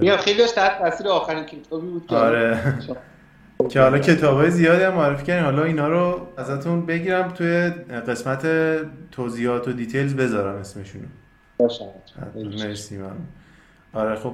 میگم 0.00 0.16
خیلی 0.16 0.46
تحت 0.46 0.78
تاثیر 0.78 1.08
آخرین 1.08 1.44
کتابی 1.44 1.86
بود 1.86 2.06
که 2.06 2.16
آره. 2.16 2.58
که 3.70 3.80
حالا 3.80 3.98
کتابای 3.98 4.50
زیادی 4.50 4.82
هم 4.82 4.94
معرفی 4.94 5.24
کردین 5.24 5.44
حالا 5.44 5.64
اینا 5.64 5.88
رو 5.88 6.26
ازتون 6.36 6.86
بگیرم 6.86 7.28
توی 7.28 7.70
قسمت 8.08 8.46
توضیحات 9.10 9.68
و 9.68 9.72
دیتیلز 9.72 10.14
بذارم 10.14 10.56
اسمشونو. 10.56 11.04
باشه. 11.58 11.84
مرسی 12.34 12.96
من 12.96 13.16
آره 13.92 14.14
خب 14.14 14.32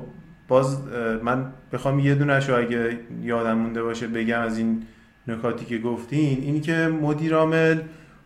باز 0.48 0.78
من 1.22 1.52
بخوام 1.72 1.98
یه 1.98 2.14
دونش 2.14 2.48
رو 2.48 2.58
اگه 2.58 2.98
یادم 3.22 3.58
مونده 3.58 3.82
باشه 3.82 4.06
بگم 4.06 4.40
از 4.40 4.58
این 4.58 4.82
نکاتی 5.28 5.64
که 5.64 5.78
گفتین. 5.78 6.40
اینی 6.42 6.60
که 6.60 6.72
مدیر 7.02 7.34
عامل 7.34 7.80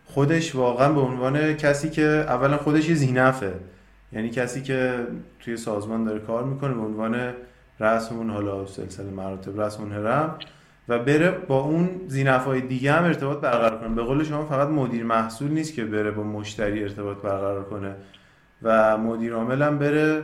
خودش 0.05 0.55
واقعا 0.55 0.93
به 0.93 1.01
عنوان 1.01 1.53
کسی 1.53 1.89
که 1.89 2.03
اولا 2.03 2.57
خودش 2.57 2.89
یه 2.89 2.95
زینفه 2.95 3.53
یعنی 4.13 4.29
کسی 4.29 4.61
که 4.61 5.07
توی 5.39 5.57
سازمان 5.57 6.03
داره 6.03 6.19
کار 6.19 6.43
می‌کنه 6.43 6.73
به 6.73 6.81
عنوان 6.81 7.33
رسمون 7.79 8.29
حالا 8.29 8.65
سلسله 8.65 9.09
مراتب 9.09 9.61
رسمون 9.61 9.91
هرم 9.91 10.35
و 10.89 10.99
بره 10.99 11.31
با 11.31 11.59
اون 11.59 11.89
زینفای 12.07 12.61
دیگه 12.61 12.91
هم 12.91 13.03
ارتباط 13.03 13.37
برقرار 13.37 13.79
کنه. 13.79 13.95
به 13.95 14.03
قول 14.03 14.23
شما 14.23 14.45
فقط 14.45 14.67
مدیر 14.67 15.03
محصول 15.03 15.51
نیست 15.51 15.73
که 15.73 15.85
بره 15.85 16.11
با 16.11 16.23
مشتری 16.23 16.83
ارتباط 16.83 17.17
برقرار 17.17 17.63
کنه 17.63 17.95
و 18.63 18.97
مدیر 18.97 19.33
عامل 19.33 19.61
هم 19.61 19.79
بره 19.79 20.23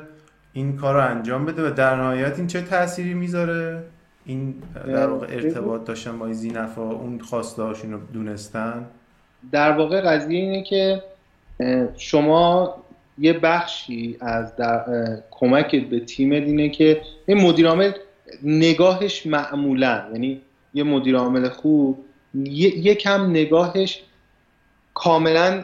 این 0.54 0.78
کار 0.78 0.94
رو 0.94 1.02
انجام 1.02 1.46
بده 1.46 1.68
و 1.68 1.74
در 1.74 1.96
نهایت 1.96 2.38
این 2.38 2.48
چه 2.48 2.62
تأثیری 2.62 3.14
می‌ذاره؟ 3.14 3.84
این 4.26 4.56
در 4.88 5.08
واقع 5.08 5.28
ارتباط 5.30 5.86
داشتن 5.86 6.20
با 6.20 6.26
این 6.26 6.34
زینفا 6.34 6.82
اون 6.82 7.20
خواسته 7.20 7.64
رو 7.64 8.00
دونستن؟ 8.14 8.86
در 9.52 9.72
واقع 9.72 10.02
قضیه 10.02 10.40
اینه 10.40 10.64
که 10.64 11.04
شما 11.98 12.76
یه 13.18 13.34
بخشی 13.34 14.18
از 14.20 14.56
در 14.56 14.86
کمک 15.32 15.76
به 15.76 16.00
تیم 16.00 16.32
اینه 16.32 16.70
که 16.70 17.02
این 17.28 17.42
مدیر 17.42 17.68
عامل 17.68 17.92
نگاهش 18.44 19.26
معمولا 19.26 20.06
یعنی 20.14 20.42
یه 20.74 20.84
مدیر 20.84 21.16
عامل 21.16 21.50
خوب 21.50 22.06
یه 22.44 22.96
کم 22.96 23.30
نگاهش 23.30 24.02
کاملا 24.94 25.64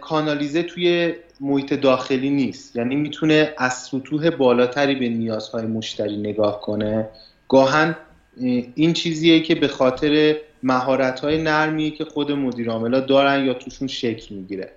کانالیزه 0.00 0.62
توی 0.62 1.14
محیط 1.40 1.74
داخلی 1.74 2.30
نیست. 2.30 2.76
یعنی 2.76 2.96
می‌تونه 2.96 3.54
از 3.58 3.74
سطوح 3.74 4.30
بالاتری 4.30 4.94
به 4.94 5.08
نیازهای 5.08 5.66
مشتری 5.66 6.16
نگاه 6.16 6.60
کنه. 6.60 7.08
گاهن 7.48 7.96
این 8.74 8.92
چیزیه 8.92 9.40
که 9.40 9.54
به 9.54 9.68
خاطر 9.68 10.36
مهارت 10.62 11.20
های 11.20 11.42
نرمیه 11.42 11.90
که 11.90 12.04
خود 12.04 12.32
مدیر 12.32 12.68
دارن 13.00 13.44
یا 13.46 13.54
توشون 13.54 13.88
شکل 13.88 14.34
می‌گیره. 14.34 14.72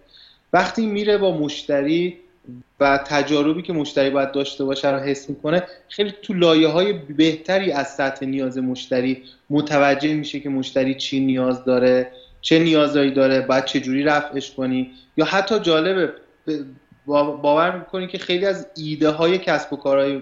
وقتی 0.56 0.86
میره 0.86 1.18
با 1.18 1.38
مشتری 1.38 2.18
و 2.80 3.00
تجاربی 3.06 3.62
که 3.62 3.74
مشتری 3.74 4.10
باید 4.10 4.32
داشته 4.32 4.64
باشه 4.64 4.92
رو 4.92 5.00
حس 5.00 5.30
می‌کنه 5.30 5.64
خیلی 5.90 6.14
تو 6.22 6.34
لایه 6.34 6.68
های 6.68 6.94
بهتری 6.94 7.72
از 7.72 7.88
سطح 7.88 8.26
نیاز 8.26 8.58
مشتری 8.58 9.24
متوجه 9.50 10.14
میشه 10.14 10.40
که 10.40 10.50
مشتری 10.50 10.96
چی 10.96 11.20
نیاز 11.20 11.64
داره 11.64 12.12
چه 12.42 12.60
نیازهایی 12.60 13.12
داره 13.12 13.42
باید 13.42 13.66
چه 13.66 13.80
جوری 13.80 14.04
رفعش 14.04 14.52
کنی. 14.52 14.92
یا 15.18 15.26
حتی 15.26 15.60
جالبه 15.60 16.14
باور 17.08 17.78
می‌کنی 17.78 18.08
که 18.08 18.18
خیلی 18.18 18.46
از 18.46 18.68
ایده 18.78 19.10
های 19.10 19.38
کسب 19.38 19.74
و 19.74 19.76
کارهای 19.76 20.22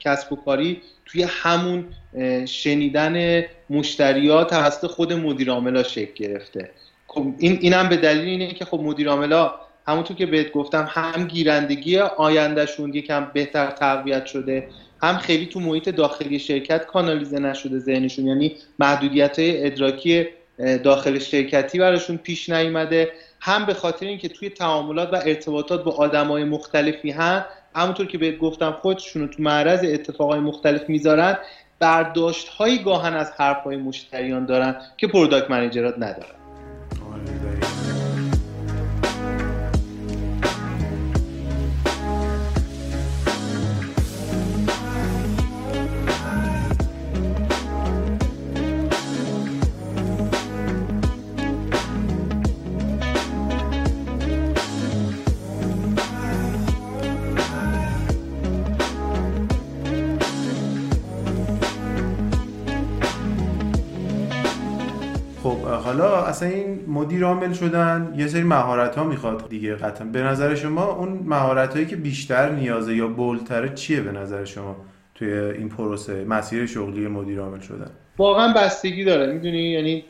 کسب 0.00 0.32
و 0.32 0.36
کاری 0.36 0.82
توی 1.06 1.22
همون 1.22 1.84
شنیدن 2.46 3.44
مشتریات 3.70 4.50
توسط 4.50 4.86
خود 4.86 5.12
مدیر 5.12 5.50
عاملا 5.50 5.82
شکل 5.82 6.14
گرفته. 6.14 6.70
خب 7.06 7.26
این 7.38 7.58
اینم 7.60 7.88
به 7.88 7.96
دلیل 7.96 8.28
اینه 8.28 8.54
که 8.54 8.64
خب 8.64 8.80
مدیر 8.80 9.08
عاملا 9.08 9.67
همونطور 9.88 10.16
که 10.16 10.26
بهت 10.26 10.52
گفتم 10.52 10.88
هم 10.90 11.26
گیرندگی 11.26 11.98
آیندهشون 11.98 12.94
یکم 12.94 13.30
بهتر 13.34 13.70
تقویت 13.70 14.26
شده 14.26 14.68
هم 15.02 15.16
خیلی 15.16 15.46
تو 15.46 15.60
محیط 15.60 15.88
داخلی 15.88 16.38
شرکت 16.38 16.86
کانالیزه 16.86 17.38
نشده 17.38 17.78
ذهنشون. 17.78 18.26
یعنی 18.26 18.56
محدودیت 18.78 19.38
های 19.38 19.66
ادراکی 19.66 20.26
داخل 20.82 21.18
شرکتی 21.18 21.78
براشون 21.78 22.16
پیش 22.16 22.48
نیامده 22.48 23.12
هم 23.40 23.66
به 23.66 23.74
خاطر 23.74 24.06
اینکه 24.06 24.28
توی 24.28 24.50
تعاملات 24.50 25.12
و 25.12 25.16
ارتباطات 25.16 25.84
با 25.84 25.92
آدمای 25.92 26.44
مختلفی 26.44 27.10
هم 27.10 27.44
همونطور 27.74 28.06
که 28.06 28.18
بهت 28.18 28.38
گفتم 28.38 28.72
خودشون 28.72 29.22
رو 29.22 29.28
تو 29.28 29.42
معرض 29.42 29.84
اتفاقای 29.84 30.40
مختلف 30.40 30.88
می‌ذارن. 30.88 31.38
برداشت 31.78 32.48
های 32.48 32.82
گاهن 32.82 33.14
از 33.14 33.30
حرف 33.30 33.64
های 33.64 33.76
مشتریان 33.76 34.46
دارن 34.46 34.76
که 34.96 35.06
پروداکت 35.06 35.50
منیجرات 35.50 35.94
ندارن. 35.96 36.37
عامل 67.22 67.52
شدن. 67.52 68.14
یه 68.16 68.26
سری 68.26 68.42
مهارت 68.42 68.96
ها 68.96 69.04
می‌خواد 69.04 69.48
دیگه 69.48 69.74
قطعا. 69.74 70.06
به 70.06 70.22
نظر 70.22 70.54
شما 70.54 70.84
اون 70.84 71.08
مهارت 71.24 71.74
هایی 71.74 71.86
که 71.86 71.96
بیشتر 71.96 72.50
نیازه 72.50 72.96
یا 72.96 73.08
بولتره 73.08 73.74
چیه 73.74 74.00
به 74.00 74.12
نظر 74.12 74.44
شما 74.44 74.76
توی 75.14 75.32
این 75.32 75.68
پروسه 75.68 76.24
مسیر 76.24 76.66
شغلی 76.66 77.08
مدیر 77.08 77.40
عامل 77.40 77.60
شدن؟ 77.60 77.90
واقعا 78.18 78.52
بستگی 78.52 79.04
داره. 79.04 79.32
می‌دونی؟ 79.32 79.58
یعنی 79.58 80.04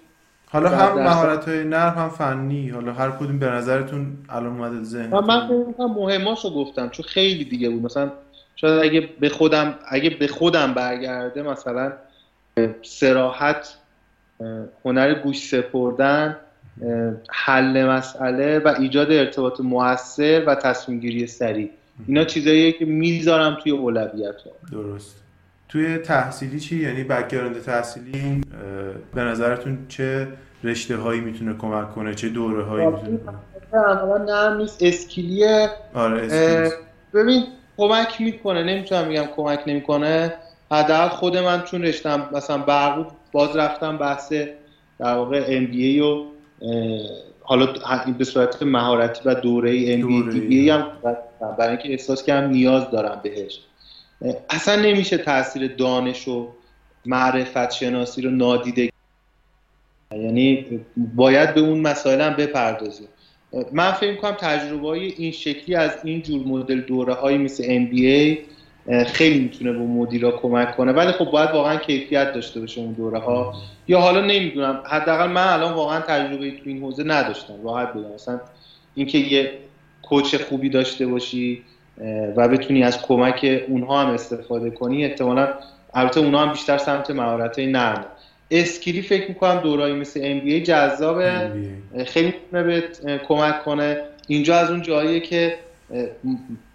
حالا 0.50 0.68
هم 0.68 1.02
مهارت 1.02 1.48
های 1.48 1.64
نرم 1.64 1.94
هم 1.94 2.08
فنی. 2.08 2.68
حالا 2.68 2.92
هر 2.92 3.10
کدوم 3.10 3.38
به 3.38 3.46
نظرتون 3.46 4.06
الان 4.28 4.46
اومده 4.46 4.82
ذهن 4.82 5.10
من 5.10 5.48
فکر 5.48 5.86
مهماشو 5.86 6.54
گفتم 6.54 6.88
چون 6.88 7.04
خیلی 7.04 7.44
دیگه 7.44 7.70
بود. 7.70 7.82
مثلا 7.82 8.12
شاید 8.56 8.84
اگه 8.84 9.08
به 9.20 9.28
خودم 9.28 9.74
اگه 9.88 10.10
به 10.10 10.26
خودم 10.26 10.74
برگرده 10.74 11.42
مثلا 11.42 11.92
صراحت 12.82 13.74
هنر 14.84 15.14
گوش 15.14 15.48
سپردن 15.48 16.36
حل 17.30 17.86
مسئله 17.86 18.58
و 18.58 18.74
ایجاد 18.78 19.12
ارتباط 19.12 19.60
موثر 19.60 20.44
و 20.46 20.54
تصمیم 20.54 21.00
گیری 21.00 21.26
سریع. 21.26 21.70
اینا 22.08 22.24
چیزاییه 22.24 22.72
که 22.72 22.84
می‌ذارم 22.84 23.56
توی 23.62 23.72
اولویت. 23.72 24.34
درست. 24.72 25.22
توی 25.68 25.98
تحصیلی 25.98 26.60
چی؟ 26.60 26.76
یعنی 26.76 27.04
background 27.04 27.62
تحصیلی 27.62 28.40
به 29.14 29.22
نظرتون 29.22 29.78
چه 29.88 30.28
رشته 30.64 30.96
هایی 30.96 31.20
می‌تونه 31.20 31.54
کمک 31.54 31.94
کنه؟ 31.94 32.14
چه 32.14 32.28
دوره 32.28 32.64
هایی 32.64 32.86
می‌تونه 32.86 33.18
کنه 33.72 34.24
نه 34.24 34.56
نیست. 34.56 34.82
skill 34.82 35.37
یه. 35.37 35.70
آره 35.94 36.70
ببین 37.14 37.44
کمک 37.76 38.20
می‌کنه. 38.20 38.62
نمی‌تونم 38.62 39.08
میگم 39.08 39.26
کمک 39.36 39.60
نمی‌کنه. 39.66 40.34
حداقل 40.70 41.08
خود 41.08 41.36
من 41.36 41.62
چون 41.62 41.82
رشتم 41.82 42.28
مثلا 42.32 42.58
برق 42.58 43.06
باز 43.32 43.56
رفتم 43.56 43.98
بحث 43.98 44.32
در 44.98 45.14
واقع 45.14 45.44
ام 45.48 45.66
بی 45.66 46.00
و 46.00 46.24
حالا 47.40 47.66
به 48.18 48.24
صورت 48.24 48.62
مهارتی 48.62 49.20
و 49.24 49.34
دوره 49.34 49.84
ام 49.86 50.30
بی 50.30 50.70
هم 50.70 50.92
برای 51.58 51.68
اینکه 51.68 51.90
احساس 51.90 52.22
کردم 52.22 52.50
نیاز 52.50 52.90
دارم 52.90 53.20
بهش. 53.22 53.60
اصلا 54.50 54.82
نمیشه 54.82 55.18
تاثیر 55.18 55.74
دانش 55.76 56.28
و 56.28 56.48
معرفت 57.06 57.70
شناسی 57.70 58.22
رو 58.22 58.30
نادیده 58.30 58.90
یعنی 60.12 60.80
باید 60.96 61.54
به 61.54 61.60
اون 61.60 61.80
مسائل 61.80 62.20
هم 62.20 62.36
بپردازیم. 62.36 63.08
من 63.72 63.92
فکر 63.92 64.16
کنم 64.16 64.32
تجربه 64.32 64.88
های 64.88 65.06
این 65.06 65.32
شکلی 65.32 65.74
از 65.74 65.90
این 66.04 66.22
جور 66.22 66.46
مدل 66.46 66.80
دوره 66.80 67.14
هایی 67.14 67.38
مثل 67.38 67.86
MBA 67.86 68.38
خیلی 69.06 69.38
می‌تونه 69.38 69.72
به 69.72 69.78
مدیرا 69.78 70.30
کمک 70.30 70.76
کنه. 70.76 70.92
ولی 70.92 71.12
خب 71.12 71.24
باید 71.24 71.50
واقعا 71.50 71.76
کیفیت 71.76 72.32
داشته 72.32 72.60
باشه 72.60 72.80
اون 72.80 72.92
دوره 72.92 73.18
ها 73.18 73.54
یا 73.88 74.00
حالا 74.00 74.20
نمی‌دونم 74.20 74.82
حداقل 74.86 75.30
من 75.30 75.46
الان 75.46 75.72
واقعا 75.72 76.00
تجربه 76.00 76.50
تو 76.50 76.62
این 76.64 76.82
حوزه 76.82 77.04
نداشتم. 77.04 77.54
راحت 77.64 77.92
بگم. 77.92 78.14
مثلا 78.14 78.40
اینکه 78.94 79.18
یه 79.18 79.52
کوچ 80.02 80.36
خوبی 80.36 80.68
داشته 80.68 81.06
باشی 81.06 81.62
و 82.36 82.48
بتونی 82.48 82.82
از 82.82 83.02
کمک 83.02 83.62
اونها 83.68 84.02
هم 84.02 84.10
استفاده 84.10 84.70
کنی 84.70 85.04
احتمالا 85.04 85.48
البته 85.94 86.20
اونها 86.20 86.42
هم 86.42 86.52
بیشتر 86.52 86.78
سمت 86.78 87.10
مهارت 87.10 87.58
نرم 87.58 88.04
اسکیلی 88.50 89.02
فکر 89.02 89.28
می‌کنم 89.28 89.60
دورایی 89.60 89.94
مثل 89.94 90.20
ام 90.22 90.40
بی 90.40 90.62
جذابه. 90.62 91.50
خیلی 92.06 92.26
می‌تونه 92.26 92.62
به 92.62 92.84
کمک 93.28 93.64
کنه. 93.64 94.00
اینجا 94.26 94.56
از 94.56 94.70
اون 94.70 94.82
جاییه 94.82 95.20
که 95.20 95.58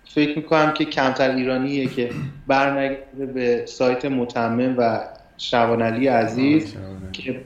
فکر 0.05 0.37
می‌کنم 0.37 0.71
که 0.71 0.85
کمتر 0.85 1.31
ایرانیه 1.31 1.87
که 1.87 2.09
برنگرده 2.47 3.25
به 3.25 3.65
سایت 3.65 4.05
متمم 4.05 4.75
و 4.77 4.99
شوانلی 5.37 6.07
عزیز 6.07 6.75
که 7.11 7.41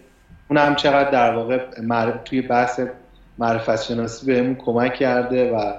اون 0.50 0.58
هم 0.58 0.76
چقدر 0.76 1.12
در 1.12 1.36
واقع 1.36 1.60
توی 2.26 2.42
بحث 2.42 2.80
معرفت 3.38 3.84
شناسی 3.84 4.26
بهمون 4.26 4.56
کمک 4.56 4.94
کرده 4.94 5.52
و 5.52 5.74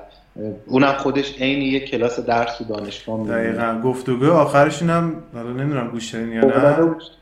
اونم 0.66 0.92
خودش 0.92 1.40
عین 1.40 1.62
یک 1.62 1.90
کلاس 1.90 2.20
درس 2.20 2.58
تو 2.58 2.64
دانشگاه 2.64 3.20
میده 3.20 3.32
دقیقا. 3.32 3.80
گفتگو 3.84 4.30
آخرشون 4.32 4.90
هم 4.90 5.16
حالا 5.34 5.50
نمی‌دونم 5.50 5.88
گوش 5.88 6.14
یا 6.14 6.20
نه. 6.20 6.76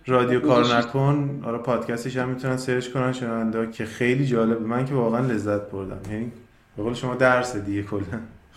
رادیو 0.06 0.40
کار 0.40 0.64
نکن. 0.76 1.42
آره 1.46 1.58
پادکستش 1.58 2.16
هم 2.16 2.28
می‌تونن 2.28 2.56
سرچ 2.56 2.88
کنن 2.88 3.12
شنونده 3.12 3.70
که 3.70 3.84
خیلی 3.84 4.26
جالب. 4.26 4.62
من 4.62 4.84
که 4.84 4.94
واقعا 4.94 5.20
لذت 5.20 5.70
بردم. 5.70 6.12
یعنی 6.12 6.32
به 6.76 6.82
قول 6.82 6.94
شما 6.94 7.14
درس 7.14 7.56
دیگه 7.56 7.82
کلا. 7.82 8.00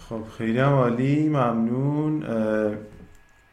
خب 0.09 0.21
خیلی 0.37 0.59
هم 0.59 0.73
عالی 0.73 1.29
ممنون. 1.29 2.23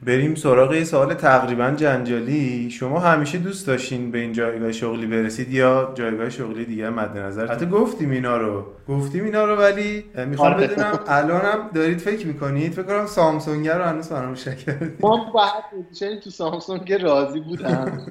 بریم 0.01 0.35
سراغ 0.35 0.75
یه 0.75 0.85
سوال 0.85 1.15
تقریبا 1.15 1.71
جنجالی. 1.71 2.71
شما 2.71 2.99
همیشه 2.99 3.39
دوست 3.39 3.67
داشتین 3.67 4.11
به 4.11 4.19
این 4.19 4.33
جایگاه 4.33 4.73
شغلی 4.73 5.07
برسید 5.07 5.51
یا 5.51 5.93
جایگاه 5.95 6.31
شغلی 6.31 6.65
دیگه 6.65 6.91
مد 6.91 7.19
نظر 7.19 7.47
حتی 7.47 7.67
گفتیم 7.67 8.11
اینا 8.11 8.37
رو. 8.37 8.65
گفتیم 8.89 9.25
اینا 9.25 9.45
رو 9.45 9.57
ولی 9.57 10.05
می‌خوام 10.27 10.53
آره. 10.53 10.67
بدونم 10.67 10.99
الانم 11.07 11.71
دارید 11.75 11.99
فکر 11.99 12.27
می‌کنید؟ 12.27 12.73
فکر 12.73 12.83
کنم 12.83 13.07
سامسونگ 13.07 13.69
رو 13.69 13.83
هنوز 13.83 14.09
فراموش 14.09 14.45
کردید 14.45 14.93
ما 15.01 15.33
بعد 15.35 16.21
تو 16.21 16.31
سامسونگ 16.31 16.93
راضی 16.93 17.41
بودم. 17.41 18.07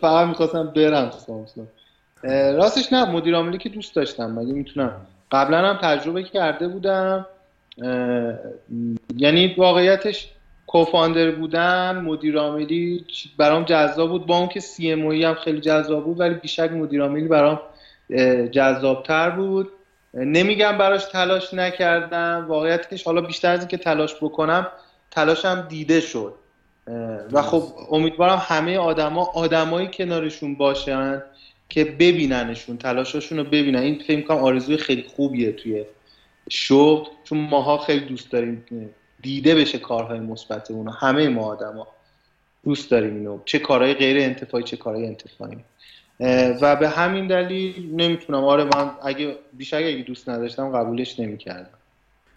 فقط 0.00 0.28
می‌خواستم 0.28 0.72
برم 0.76 1.10
سامسونگ. 1.26 1.68
راستش 2.56 2.92
نه 2.92 3.12
مدیر 3.12 3.34
عاملی 3.34 3.58
که 3.58 3.68
دوست 3.68 3.96
داشتم 3.96 4.38
مگه 4.38 4.52
می‌تونم؟ 4.52 4.92
قبلا 5.32 5.58
هم 5.58 5.78
تجربه 5.82 6.22
کرده 6.22 6.68
بودم 6.68 7.26
یعنی 9.16 9.54
واقعیتش 9.58 10.28
کوفاندر 10.66 11.30
بودن 11.30 12.00
مدیر 12.04 12.38
عاملی 12.38 13.04
برام 13.38 13.64
جذاب 13.64 14.10
بود. 14.10 14.26
با 14.26 14.38
اون 14.38 14.48
که 14.48 14.60
سی 14.60 14.92
ام 14.92 15.12
هم 15.12 15.34
خیلی 15.34 15.60
جذاب 15.60 16.04
بود 16.04 16.20
ولی 16.20 16.34
بیشک 16.34 16.72
مدیر 16.72 17.02
عاملی 17.02 17.28
برام 17.28 17.60
جذابتر 18.50 19.30
بود. 19.30 19.68
نمیگم 20.14 20.78
براش 20.78 21.04
تلاش 21.04 21.54
نکردم. 21.54 22.46
واقعیتش 22.48 23.04
حالا 23.04 23.20
بیشتر 23.20 23.52
از 23.52 23.58
اینکه 23.58 23.76
تلاش 23.76 24.14
بکنم 24.14 24.66
تلاشم 25.10 25.66
دیده 25.68 26.00
شد. 26.00 26.34
و 27.32 27.42
خب 27.42 27.62
امیدوارم 27.90 28.42
همه 28.42 28.78
آدما 28.78 29.24
آدمایی 29.24 29.90
کنارشون 29.92 30.54
باشن. 30.54 31.22
که 31.68 31.84
ببیننشون 31.84 32.76
تلاششون 32.76 33.38
رو 33.38 33.44
ببینن. 33.44 33.78
این 33.78 34.02
فکر 34.06 34.20
کنم 34.20 34.36
آرزوی 34.36 34.76
خیلی 34.76 35.02
خوبیه 35.02 35.52
توی 35.52 35.84
شغل 36.50 37.08
چون 37.24 37.38
ماها 37.38 37.78
خیلی 37.78 38.06
دوست 38.06 38.30
داریم 38.30 38.64
دیده 39.22 39.54
بشه 39.54 39.78
کارهای 39.78 40.20
مثبت 40.20 40.70
اونو 40.70 40.90
همه 40.90 41.28
ما 41.28 41.44
آدما 41.44 41.86
دوست 42.64 42.90
داریم 42.90 43.14
اینو. 43.14 43.38
چه 43.44 43.58
کارهای 43.58 43.94
غیر 43.94 44.18
انتفاعی 44.18 44.64
چه 44.64 44.76
کارهای 44.76 45.06
انتفاعی. 45.06 45.58
و 46.60 46.76
به 46.76 46.88
همین 46.88 47.26
دلیل 47.26 47.94
نمی‌تونم. 47.94 48.44
آره 48.44 48.64
من 48.64 48.90
اگه 49.02 49.36
بیشتر 49.52 49.76
اگه 49.76 50.02
دوست 50.02 50.28
نداشتم 50.28 50.72
قبولش 50.72 51.20
نمی‌کردم. 51.20 51.70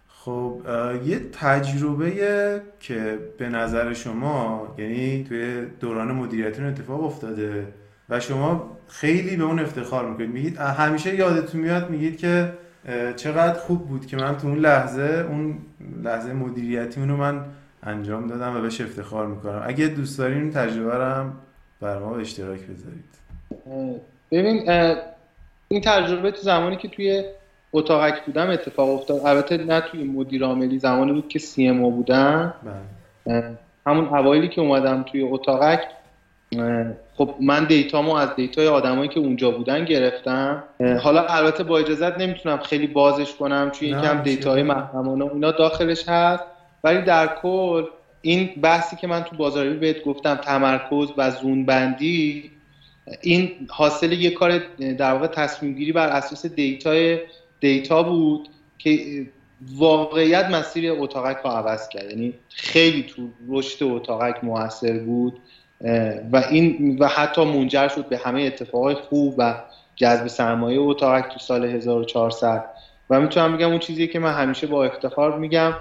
خب 0.07 0.61
یه 1.05 1.19
تجربه 1.19 2.61
که 2.79 3.19
به 3.37 3.49
نظر 3.49 3.93
شما 3.93 4.67
یعنی 4.77 5.23
توی 5.23 5.65
دوران 5.79 6.11
مدیریتتون 6.11 6.65
اتفاق 6.65 7.03
افتاده 7.03 7.67
و 8.11 8.19
شما 8.19 8.77
خیلی 8.87 9.35
به 9.35 9.43
اون 9.43 9.59
افتخار 9.59 10.09
می‌کنید. 10.09 10.29
میگید 10.29 10.57
همیشه 10.57 11.15
یادتون 11.15 11.61
میاد 11.61 11.89
میگید 11.89 12.17
که 12.17 12.51
چقدر 13.15 13.53
خوب 13.53 13.87
بود 13.87 14.05
که 14.05 14.17
من 14.17 14.37
تو 14.37 14.47
اون 14.47 14.59
لحظه 14.59 15.25
اون 15.29 15.57
لحظه 16.03 16.33
مدیریتی 16.33 17.01
رو 17.01 17.17
من 17.17 17.45
انجام 17.83 18.27
دادم 18.27 18.57
و 18.57 18.61
بهش 18.61 18.81
افتخار 18.81 19.27
می‌کنم. 19.27 19.63
اگه 19.65 19.87
دوست 19.87 20.17
دارین 20.19 20.37
این 20.37 20.51
تجربه 20.51 20.95
رو 20.95 21.03
هم 21.03 21.33
بر 21.81 21.99
ما 21.99 22.13
به 22.13 22.21
اشتراک 22.21 22.59
بذارید. 22.59 23.11
ببین 24.31 24.69
این 25.67 25.81
تجربه 25.81 26.31
تو 26.31 26.41
زمانی 26.41 26.75
که 26.75 26.87
توی 26.87 27.23
اتاقک 27.73 28.25
بودم 28.25 28.49
اتفاق 28.49 28.89
افتاد. 28.89 29.21
البته 29.25 29.57
نه 29.57 29.81
توی 29.81 30.03
مدیر 30.03 30.43
عاملی 30.45 30.79
زمانی 30.79 31.13
بود 31.13 31.27
که 31.27 31.39
CMO 31.39 31.91
بودم. 31.91 32.53
بله. 33.25 33.57
همون 33.87 34.05
اوایلی 34.05 34.49
که 34.49 34.61
اومدم 34.61 35.03
توی 35.03 35.21
اتاقک 35.21 35.79
خب 37.17 37.35
من 37.41 37.65
data 37.65 37.97
مو 37.97 38.13
از 38.13 38.35
data 38.35 38.61
ی 38.61 38.67
آدمایی 38.67 39.09
که 39.09 39.19
اونجا 39.19 39.51
بودن 39.51 39.85
گرفتم. 39.85 40.63
حالا 41.01 41.25
البته 41.25 41.63
با 41.63 41.79
اجازت 41.79 42.17
نمی‌تونم 42.17 42.57
خیلی 42.57 42.87
بازش 42.87 43.33
کنم 43.33 43.71
چون 43.71 43.89
یکم 43.89 44.23
data 44.23 44.50
های 44.50 44.63
محرمانه 44.63 45.25
اونا 45.25 45.51
داخلش 45.51 46.09
هست. 46.09 46.43
ولی 46.83 47.01
در 47.01 47.35
کل 47.41 47.83
این 48.21 48.49
بحثی 48.61 48.95
که 48.95 49.07
من 49.07 49.23
تو 49.23 49.35
بازاریابی 49.35 49.77
بهت 49.77 50.03
گفتم 50.03 50.35
تمرکز 50.35 51.07
و 51.17 51.31
zone 51.31 51.65
بندی 51.65 52.51
این 53.21 53.51
حاصل 53.69 54.11
یه 54.11 54.31
کار 54.31 54.61
در 54.97 55.13
واقع 55.13 55.27
تصمیم 55.27 55.73
گیری 55.73 55.91
بر 55.91 56.07
اساس 56.07 56.45
data 56.45 57.19
ی 57.59 57.68
data 57.68 58.03
بود 58.03 58.49
که 58.77 59.25
واقعیت 59.75 60.49
مسیر 60.49 60.91
اتاقک 60.91 61.37
رو 61.43 61.49
عوض 61.49 61.89
کرد. 61.89 62.09
یعنی 62.09 62.33
خیلی 62.49 63.03
تو 63.03 63.27
رشد 63.49 63.83
اتاقک 63.83 64.43
موثر 64.43 64.99
بود. 64.99 65.39
و 66.31 66.43
این 66.51 66.97
و 66.99 67.07
حتی 67.07 67.45
منجر 67.45 67.87
شد 67.87 68.05
به 68.05 68.17
همه 68.17 68.41
اتفاقای 68.41 68.95
خوب 68.95 69.35
و 69.37 69.55
جذب 69.95 70.27
سرمایه 70.27 70.79
اتاقک 70.79 71.33
تو 71.33 71.39
سال 71.39 71.65
1400 71.65 72.65
و 73.09 73.21
می‌تونم 73.21 73.57
بگم 73.57 73.69
اون 73.69 73.79
چیزی 73.79 74.07
که 74.07 74.19
من 74.19 74.33
همیشه 74.33 74.67
با 74.67 74.85
افتخار 74.85 75.39
میگم 75.39 75.73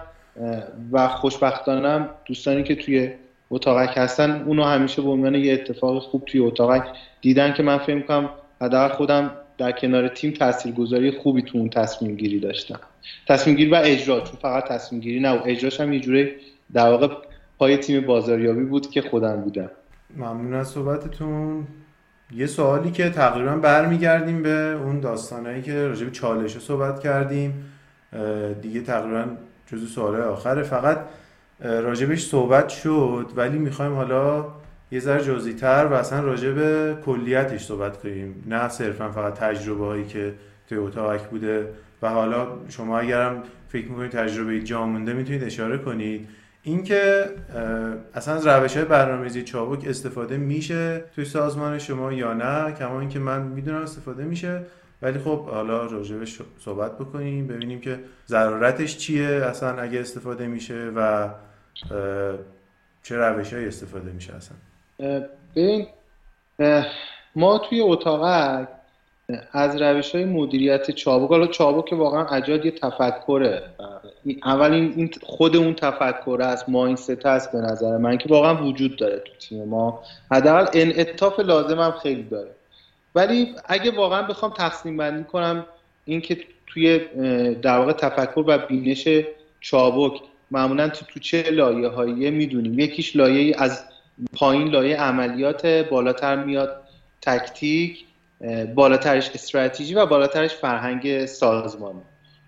و 0.93 1.09
خوشبختانم 1.09 2.09
دوستانی 2.25 2.63
که 2.63 2.75
توی 2.75 3.11
اتاقک 3.51 3.93
هستن 3.97 4.43
اونو 4.47 4.65
همیشه 4.65 5.03
به 5.03 5.11
عنوان 5.11 5.35
یه 5.35 5.53
اتفاق 5.53 6.03
خوب 6.03 6.25
توی 6.25 6.41
اتاقک 6.41 6.85
دیدن 7.21 7.53
که 7.53 7.63
من 7.63 7.79
فکر 7.79 7.95
می‌کنم 7.95 8.31
حداقل 8.61 8.95
خودم 8.95 9.31
در 9.59 9.73
کنار 9.73 10.09
تیم 10.09 10.33
تاثیرگذاری 10.33 11.11
خوبی 11.11 11.43
تو 11.43 11.59
اون 11.59 11.71
تصمیم 11.71 12.17
گیری 12.17 12.41
داشتم. 12.41 12.81
تصمیم 13.29 13.57
گیری 13.57 13.71
و 13.71 13.81
اجرا 13.85 14.21
چون 14.21 14.37
فقط 14.43 14.65
تصمیم 14.65 15.01
گیری 15.01 15.21
نه 15.21 15.31
و 15.31 15.41
اجراش 15.47 15.81
هم 15.81 15.93
یه 15.93 16.01
جوری 16.01 16.31
در 16.73 16.91
واقع 16.91 17.09
پای 17.59 17.77
تیم 17.77 18.07
بازاریابی 18.07 18.65
بود 18.65 18.91
که 18.91 19.03
خودم 19.03 19.41
بودم. 19.41 19.71
ممنون 20.17 20.55
از 20.55 20.69
صحبتتون. 20.69 21.67
یه 22.35 22.47
سوالی 22.47 22.91
که 22.91 23.11
تقریبا 23.11 23.57
برمیگردیم 23.57 24.43
به 24.43 24.73
اون 24.85 25.01
داستانهایی 25.01 25.63
که 25.63 25.87
راجع 25.87 26.05
به 26.05 26.11
چالش 26.11 26.59
صحبت 26.59 27.01
کردیم. 27.01 27.65
دیگه 28.63 28.81
تقریبا 28.81 29.25
جزو 29.67 29.87
سوال 29.87 30.21
آخره. 30.21 30.63
فقط 30.63 30.99
راجبش 31.61 32.27
صحبت 32.27 32.69
شد 32.69 33.27
ولی 33.37 33.59
می‌خوایم 33.59 33.95
حالا 33.95 34.47
یه 34.91 35.01
ذره 35.01 35.25
جزئی 35.25 35.55
تر 35.55 35.89
و 35.91 35.95
اصلا 35.95 36.21
راجع 36.21 36.51
به 36.51 36.97
کلیتش 37.05 37.65
صحبت 37.65 38.03
کنیم. 38.03 38.45
نه 38.47 38.69
صرفا 38.69 39.11
فقط 39.11 39.35
تجربه 39.35 39.85
هایی 39.85 40.05
که 40.05 40.35
توی 40.69 40.79
اتاقک 40.79 41.23
بوده. 41.23 41.69
و 42.03 42.09
حالا 42.09 42.47
شما 42.69 42.99
اگرم 42.99 43.43
فکر 43.69 43.89
می‌کنید 43.89 44.11
تجربه 44.11 44.61
جا 44.61 44.87
مونده 44.87 45.13
می‌تونید 45.13 45.45
اشاره 45.45 45.79
کنید. 45.79 46.29
اینکه 46.63 47.25
اصلا 48.15 48.35
از 48.35 48.47
روش 48.47 48.77
های 48.77 48.85
برنامه‌ریزی 48.85 49.43
چابک 49.43 49.89
استفاده 49.89 50.37
میشه 50.37 51.05
توی 51.15 51.25
سازمان 51.25 51.79
شما 51.79 52.13
یا 52.13 52.33
نه 52.33 52.73
کما 52.73 53.01
اینکه 53.01 53.19
من 53.19 53.43
می‌دونم 53.43 53.83
استفاده 53.83 54.25
میشه. 54.25 54.63
ولی 55.03 55.19
خب 55.19 55.47
حالا 55.47 55.87
راجبش 55.87 56.39
صحبت 56.59 56.99
بکنیم 56.99 57.47
ببینیم 57.47 57.81
که 57.81 58.01
ضرورتش 58.27 58.97
چیه 58.97 59.27
اصلا 59.27 59.81
اگه 59.83 60.01
استفاده 60.01 60.47
میشه 60.47 60.93
و 60.97 61.29
چه 63.03 63.17
روش 63.17 63.53
استفاده 63.53 64.13
میشه 64.13 64.33
اصلا. 64.35 64.57
ببین 65.57 65.87
ما 67.37 67.59
توی 67.59 67.81
اتاقک 67.81 68.69
از 69.53 69.83
روش 69.83 70.15
های 70.15 70.25
مدیریت 70.25 70.91
چابک 70.91 71.29
حالا 71.31 71.47
چابک 71.47 71.93
واقعا 71.93 72.27
اجاد 72.27 72.65
یه 72.65 72.71
تفکره. 72.71 73.63
اول 74.45 74.73
این 74.73 75.11
خود 75.23 75.57
اون 75.57 75.75
تفکره 75.75 76.45
است 76.45 76.69
ماینست 76.69 77.27
هست 77.27 77.53
به 77.53 77.59
نظر 77.59 77.97
من 77.97 78.19
که 78.19 78.29
واقعا 78.29 78.65
وجود 78.65 78.97
داره 78.97 79.19
تو 79.19 79.33
تیم 79.41 79.65
ما. 79.65 80.03
حداقل 80.31 80.67
انعطاف 80.73 81.41
لازم 81.41 81.81
هم 81.81 81.93
خیلی 82.03 82.23
داره. 82.23 82.51
ولی 83.15 83.55
اگه 83.65 83.91
واقعا 83.91 84.23
بخوام 84.23 84.53
تقسیم 84.53 84.97
بندی 84.97 85.25
کنم 85.25 85.67
این 86.05 86.21
که 86.21 86.39
توی 86.67 87.01
در 87.63 87.79
واقع 87.79 87.93
تفکر 87.93 88.45
و 88.47 88.59
بینش 88.59 89.09
چابک 89.61 90.21
معمولا 90.51 90.89
تو, 90.89 91.05
تو 91.05 91.21
چه 91.21 91.43
لایه 91.43 91.89
هایی 91.89 92.31
می‌دونیم. 92.31 92.79
یکیش 92.79 93.17
لایه 93.17 93.55
از 93.59 93.85
پایین 94.33 94.69
لایه 94.69 94.97
عملیات 94.97 95.67
بالاتر 95.67 96.45
میاد 96.45 96.77
تکتیک. 97.23 98.05
بالاترش 98.75 99.31
استراتژی 99.35 99.95
و 99.95 100.07
بالاترش 100.07 100.55
فرهنگ 100.55 101.27
سازمانی. 101.27 102.01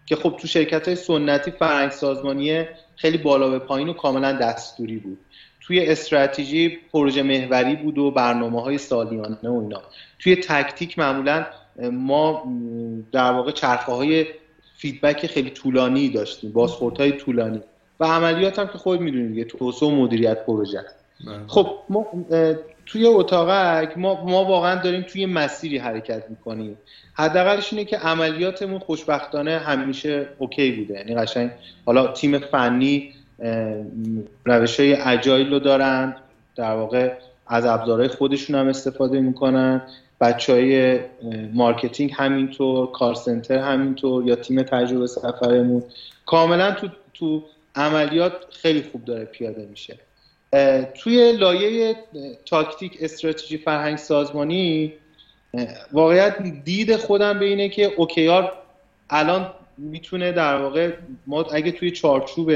که 0.06 0.16
خب 0.16 0.36
تو 0.40 0.46
شرکت 0.46 0.88
های 0.88 0.96
سنتی 0.96 1.50
فرهنگ 1.50 1.90
سازمانی 1.90 2.64
خیلی 2.96 3.18
بالا 3.18 3.50
به 3.50 3.58
پایین 3.58 3.88
و 3.88 3.92
کاملا 3.92 4.32
دستوری 4.32 4.96
بود. 4.96 5.18
توی 5.60 5.86
استراتژی 5.86 6.78
پروژه 6.92 7.22
محوری 7.22 7.76
بود 7.76 7.98
و 7.98 8.10
برنامه 8.10 8.62
های 8.62 8.78
سالیانه 8.78 9.36
و 9.42 9.60
اینا. 9.60 9.82
توی 10.18 10.36
تاکتیک 10.36 10.98
معمولا 10.98 11.46
ما 11.92 12.44
در 13.12 13.32
واقع 13.32 13.50
چرخه 13.50 13.92
های 13.92 14.26
feedback 14.76 15.26
خیلی 15.26 15.50
طولانی 15.50 16.08
داشتیم 16.08 16.52
بازخورد 16.52 16.98
های 16.98 17.12
طولانی. 17.12 17.60
و 18.00 18.04
عملیات 18.04 18.58
هم 18.58 18.66
که 18.66 18.78
خود 18.78 19.00
می‌دونید 19.00 19.28
دیگه 19.28 19.44
توسعه 19.44 19.88
و 19.88 19.92
مدیریت 19.92 20.46
پروژه. 20.46 20.84
بله. 21.26 21.46
خب 21.46 21.78
ما 21.88 22.06
توی 22.86 23.06
اتاقک, 23.06 24.24
ما 24.24 24.44
واقعا 24.44 24.82
داریم 24.82 25.02
توی 25.02 25.26
مسیری 25.26 25.78
حرکت 25.78 26.30
می‌کنیم. 26.30 26.78
حداقلش 27.14 27.72
اینه 27.72 27.84
که 27.84 27.96
عملیاتمون 27.96 28.78
خوشبختانه 28.78 29.58
همیشه 29.58 30.28
اوکی 30.38 30.72
بوده. 30.72 30.94
یعنی 30.94 31.14
قشنگ 31.14 31.50
حالا 31.86 32.06
تیم 32.06 32.38
فنی 32.38 33.14
روش 34.44 34.80
های 34.80 34.94
agile 34.94 35.50
رو 35.52 35.58
دارن. 35.58 36.16
در 36.56 36.74
واقع 36.74 37.12
از 37.46 37.66
ابزارهای 37.66 38.08
خودشون 38.08 38.56
هم 38.56 38.68
استفاده 38.68 39.20
می‌کنن. 39.20 39.82
بچه 40.20 40.52
های 40.52 41.00
marketing 41.52 42.12
همینطور 42.16 42.90
call 42.90 43.14
center 43.14 43.58
همینطور 43.58 44.28
یا 44.28 44.36
تیم 44.36 44.62
تجربه 44.62 45.06
سفرمون. 45.06 45.82
کاملا 46.26 46.70
تو, 46.70 46.88
تو 47.14 47.42
عملیات 47.74 48.32
خیلی 48.50 48.82
خوب 48.92 49.04
داره 49.04 49.24
پیاده 49.24 49.66
میشه. 49.70 49.98
توی 50.94 51.32
لایه 51.32 51.96
تاکتیک 52.46 52.98
استراتژی 53.00 53.58
فرهنگ 53.58 53.96
سازمانی 53.96 54.92
واقعیت 55.92 56.42
دید 56.64 56.96
خودم 56.96 57.38
به 57.38 57.44
اینه 57.44 57.68
که 57.68 57.92
OKR 57.96 58.52
الان 59.10 59.50
می‌تونه 59.78 60.32
در 60.32 60.56
واقع 60.56 60.92
ما 61.26 61.42
اگه 61.42 61.72
توی 61.72 61.90
چارچوب 61.90 62.52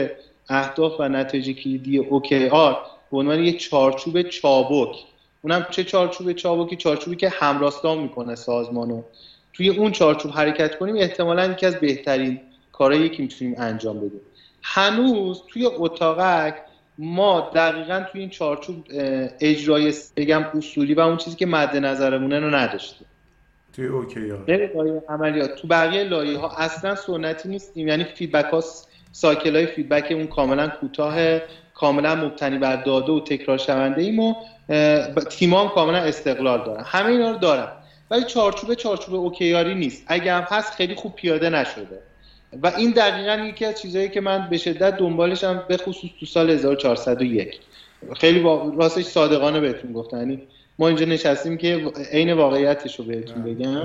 اهداف 0.48 1.00
و 1.00 1.08
نتیجه 1.08 1.52
کلیدی 1.52 1.98
اوکی 1.98 2.48
آر 2.48 2.78
به 3.10 3.18
عنوان 3.18 3.44
یه 3.44 3.52
چارچوب 3.52 4.22
چابک 4.22 4.96
اونم 5.42 5.66
چه 5.70 5.84
چارچوب 5.84 6.32
چابکی؟ 6.32 6.76
چارچوبی 6.76 7.16
که 7.16 7.28
همراستان 7.28 7.98
می‌کنه 7.98 8.34
سازمانو 8.34 9.02
توی 9.52 9.68
اون 9.68 9.92
چارچوب 9.92 10.30
حرکت 10.30 10.78
کنیم 10.78 10.96
احتمالا 10.96 11.46
یکی 11.46 11.66
از 11.66 11.80
بهترین 11.80 12.40
کارهایی 12.72 13.08
که 13.08 13.22
می‌تونیم 13.22 13.54
انجام 13.58 13.96
بدیم. 13.96 14.20
هنوز 14.62 15.42
توی 15.48 15.66
اتاقک 15.66 16.54
ما 16.98 17.50
دقیقا 17.54 18.04
توی 18.12 18.20
این 18.20 18.30
چارچوب 18.30 18.86
اجرای 19.40 19.94
بگم 20.16 20.44
اصولی 20.54 20.94
و 20.94 21.00
اون 21.00 21.16
چیزی 21.16 21.36
که 21.36 21.46
مد 21.46 21.76
نظرمونه 21.76 22.40
رو 22.40 22.54
نداشتیم. 22.54 23.06
توی 23.72 23.86
OKR 23.86 24.30
ها. 24.30 24.38
عملیات. 25.08 25.54
تو 25.54 25.68
بقیه 25.68 26.02
لایه 26.02 26.38
ها 26.38 26.56
اصلا 26.56 26.94
سنتی 26.94 27.48
نیستیم 27.48 27.88
یعنی 27.88 28.04
feedback 28.04 28.44
ها 28.44 28.64
cycle 29.12 29.56
های 29.56 29.66
feedback 29.66 30.12
اون 30.12 30.26
کاملا 30.26 30.68
کوتاه 30.68 31.38
کاملا 31.74 32.14
مبتنی 32.14 32.58
بر 32.58 32.76
داده 32.76 33.12
و 33.12 33.20
تکرار 33.20 33.58
شونده 33.58 34.02
ایم 34.02 34.18
و 34.20 34.34
تیم 35.30 35.54
هم 35.54 35.68
کاملا 35.68 35.98
استقلال 35.98 36.64
دارن. 36.64 36.84
همه 36.86 37.06
اینا 37.06 37.30
رو 37.30 37.38
دارن. 37.38 37.68
ولی 38.10 38.24
چارچوب 38.24 38.74
چارچوب 38.74 39.14
OKR 39.14 39.59
ی 39.59 39.74
نیست. 39.74 40.04
اگه 40.06 40.32
هم 40.32 40.46
هست 40.50 40.74
خیلی 40.74 40.94
خوب 40.94 41.14
پیاده 41.14 41.50
نشده. 41.50 42.02
و 42.62 42.66
این 42.66 42.90
دقیقا 42.90 43.44
یکی 43.44 43.64
از 43.64 43.80
چیزهایی 43.80 44.08
که 44.08 44.20
من 44.20 44.48
به 44.50 44.58
شدت 44.58 44.96
دنبالشم 44.96 45.64
به 45.68 45.76
خصوص 45.76 46.10
تو 46.20 46.26
سال 46.26 46.50
1401 46.50 47.60
خیلی 48.16 48.42
راستش 48.76 49.04
صادقانه 49.04 49.60
بهتون 49.60 49.92
گفتم. 49.92 50.16
یعنی 50.16 50.42
ما 50.78 50.88
اینجا 50.88 51.06
نشستیم 51.06 51.56
که 51.56 51.92
عین 52.12 52.32
واقعیتش 52.32 52.98
رو 52.98 53.04
بهتون 53.04 53.42
بگم. 53.42 53.82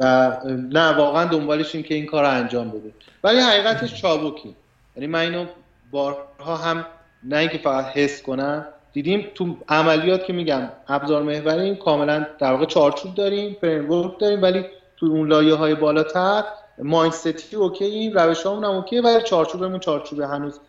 و 0.00 0.36
نه 0.72 0.96
واقعا 0.96 1.24
دنبالشیم 1.24 1.82
که 1.82 1.94
این 1.94 2.06
کار 2.06 2.22
رو 2.24 2.30
انجام 2.30 2.70
بده. 2.70 2.92
ولی 3.24 3.40
حقیقتش 3.40 4.00
چابکی 4.02 4.54
یعنی 4.96 5.06
من 5.06 5.20
اینو 5.20 5.46
بارها 5.90 6.56
هم 6.56 6.86
نه 7.24 7.36
اینکه 7.36 7.58
فقط 7.58 7.84
حس 7.84 8.22
کنم 8.22 8.66
دیدیم 8.92 9.26
تو 9.34 9.56
عملیات 9.68 10.24
که 10.24 10.32
میگم 10.32 10.68
ابزار 10.88 11.22
محوری 11.22 11.76
کاملا 11.76 12.26
در 12.38 12.52
واقع 12.52 12.64
چارچوب 12.64 13.14
داریم 13.14 13.56
فریم 13.60 14.12
داریم 14.20 14.42
ولی 14.42 14.64
تو 14.96 15.06
اون 15.06 15.28
لایه 15.28 15.54
های 15.54 15.74
بالاتر 15.74 16.44
mindset 16.82 17.56
ی 17.56 17.67
okay 17.67 18.10
روش 18.10 18.46
هم 18.46 18.64
okay 18.64 19.00
ولی 19.00 19.22
چارچوبمون 19.22 19.78
چارچوب 19.78 20.20
هنوز 20.20 20.60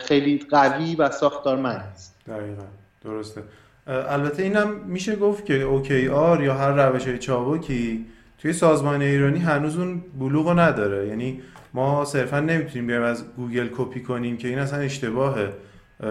خیلی 0.00 0.46
قوی 0.50 0.94
و 0.94 1.10
ساختارمند 1.10 1.84
است 1.92 2.14
دقیقا. 2.26 2.62
درسته. 3.04 3.42
البته 3.86 4.42
اینم 4.42 4.70
میشه 4.70 5.16
گفت 5.16 5.46
که 5.46 5.54
OKR 5.54 6.42
یا 6.42 6.54
هر 6.54 6.72
روش 6.72 7.06
های 7.06 7.18
چابکی 7.18 8.06
توی 8.38 8.52
سازمان 8.52 9.02
ایرانی 9.02 9.38
هنوز 9.38 9.78
اون 9.78 10.02
بلوغ 10.18 10.58
نداره. 10.58 11.08
یعنی 11.08 11.42
ما 11.74 12.04
صرفا 12.04 12.40
نمی‌تونیم 12.40 12.86
بیایم 12.86 13.02
از 13.02 13.24
گوگل 13.36 13.68
کپی 13.76 14.00
کنیم 14.00 14.36
که 14.36 14.48
این 14.48 14.58
اصلا 14.58 14.78
اشتباهه. 14.78 15.52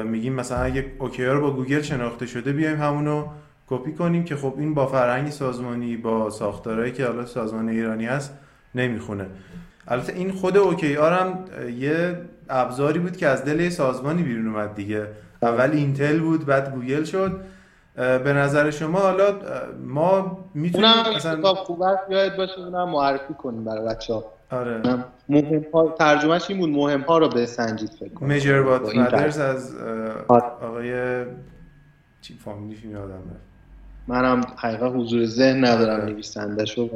میگیم 0.04 0.34
مثلا 0.34 0.58
اگه 0.58 0.86
OKR 1.00 1.40
با 1.40 1.52
گوگل 1.52 1.82
شناخته 1.82 2.26
شده 2.26 2.52
بیایم 2.52 2.82
همونو 2.82 3.26
کپی 3.68 3.92
کنیم 3.92 4.24
که 4.24 4.36
خب 4.36 4.54
این 4.58 4.74
با 4.74 4.86
فرهنگ 4.88 5.30
سازمانی 5.30 5.98
با 5.98 6.30
ساختارهایی 6.30 6.92
که 6.92 7.06
حالا 7.06 7.26
سازمان 7.26 7.70
ایرانی 7.70 8.06
هست 8.06 8.34
نمی‌خونه. 8.76 9.26
البته 9.88 10.14
این 10.14 10.32
خود 10.32 10.58
OKR 10.58 11.14
هم 11.14 11.46
یه 11.78 12.18
ابزاری 12.50 13.00
بود 13.00 13.18
که 13.18 13.28
از 13.28 13.46
دل 13.46 13.70
سازمانی 13.70 14.24
بیرون 14.24 14.48
اومد 14.48 14.76
دیگه. 14.76 15.08
اول 15.42 15.72
اینتل 15.72 16.20
بود 16.20 16.46
بعد 16.46 16.74
گوگل 16.74 17.04
شد. 17.04 17.40
به 17.96 18.34
نظر 18.34 18.72
شما 18.72 19.00
حالا 19.00 19.36
ما 19.88 20.40
می‌تونیم 20.54 20.90
اونم 20.90 21.16
مثلا 21.16 21.54
خوب 21.54 21.84
یاد 22.10 22.38
باشه 22.38 22.60
اونم 22.60 22.90
معرفی 22.90 23.34
کنیم 23.34 23.64
برای 23.64 23.86
بچه 23.86 24.14
ها 24.14 24.26
آره. 24.52 24.82
مهم 25.30 25.66
ها 25.74 25.96
ترجمهش 26.00 26.50
این 26.50 26.60
بود 26.60 26.70
مهم 26.70 27.02
ها 27.02 27.18
رو 27.18 27.30
بسنجید 27.30 27.90
فکر 27.90 28.14
کنم. 28.14 28.30
Measure 28.30 28.60
What 28.60 28.96
Matters 28.96 29.40
از 29.40 29.76
آره. 30.28 30.44
آقای 30.44 31.24
چی 32.22 32.38
فامیلیش 32.46 32.84
یادم 32.84 33.22
منم 34.08 34.42
حقیقا 34.58 34.90
حضور 34.90 35.26
ذهن 35.26 35.66
ندارم 35.66 36.02
آره. 36.02 36.14
نویسنده 36.14 36.66
شو 36.66 36.90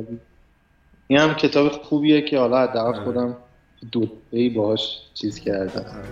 این 1.08 1.20
هم 1.20 1.34
کتاب 1.34 1.72
خوبیه 1.72 2.22
که 2.22 2.40
حالا 2.40 2.62
حداقل 2.62 2.96
آره. 2.96 3.04
خودم 3.04 3.38
دو 3.92 4.08
ای 4.32 4.50
باهاش 4.50 5.00
چیز 5.14 5.40
کردم 5.40 6.04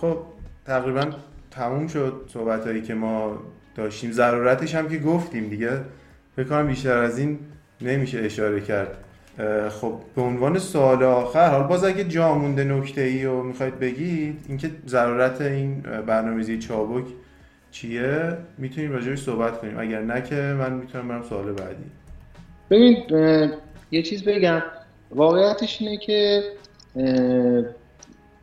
خب 0.00 0.18
تقریبا 0.66 1.10
تموم 1.56 1.88
شد 1.88 2.30
صحبت 2.32 2.66
هایی 2.66 2.82
که 2.82 2.94
ما 2.94 3.38
داشتیم. 3.74 4.12
ضرورتش 4.12 4.74
هم 4.74 4.88
که 4.88 4.98
گفتیم 4.98 5.48
دیگه. 5.48 5.80
فکر 6.36 6.48
کنم 6.48 6.66
بیشتر 6.66 6.98
از 6.98 7.18
این 7.18 7.38
نمیشه 7.80 8.18
اشاره 8.18 8.60
کرد. 8.60 8.98
خب 9.70 9.94
به 10.16 10.22
عنوان 10.22 10.58
سوال 10.58 11.02
آخر 11.02 11.50
حال 11.50 11.62
باز 11.62 11.84
اگه 11.84 12.04
جا 12.04 12.34
مونده 12.34 12.64
نکته 12.64 13.00
ای 13.00 13.24
رو 13.24 13.42
می‌خواید 13.42 13.78
بگید 13.78 14.44
اینکه 14.48 14.70
ضرورت 14.86 15.40
این 15.40 15.80
برنامه‌ریزی 16.06 16.58
چابک 16.58 17.04
چیه؟ 17.70 18.36
می‌تونیم 18.58 18.92
راجعش 18.92 19.18
صحبت 19.18 19.60
کنیم. 19.60 19.78
اگر 19.78 20.02
نه 20.02 20.22
که 20.22 20.34
من 20.34 20.72
می‌تونم 20.72 21.08
برم 21.08 21.22
سوال 21.22 21.52
بعدی. 21.52 21.84
ببین 22.70 22.96
یه 23.90 24.02
چیز 24.02 24.24
بگم. 24.24 24.62
واقعیتش 25.10 25.82
اینه 25.82 25.96
که 25.96 26.42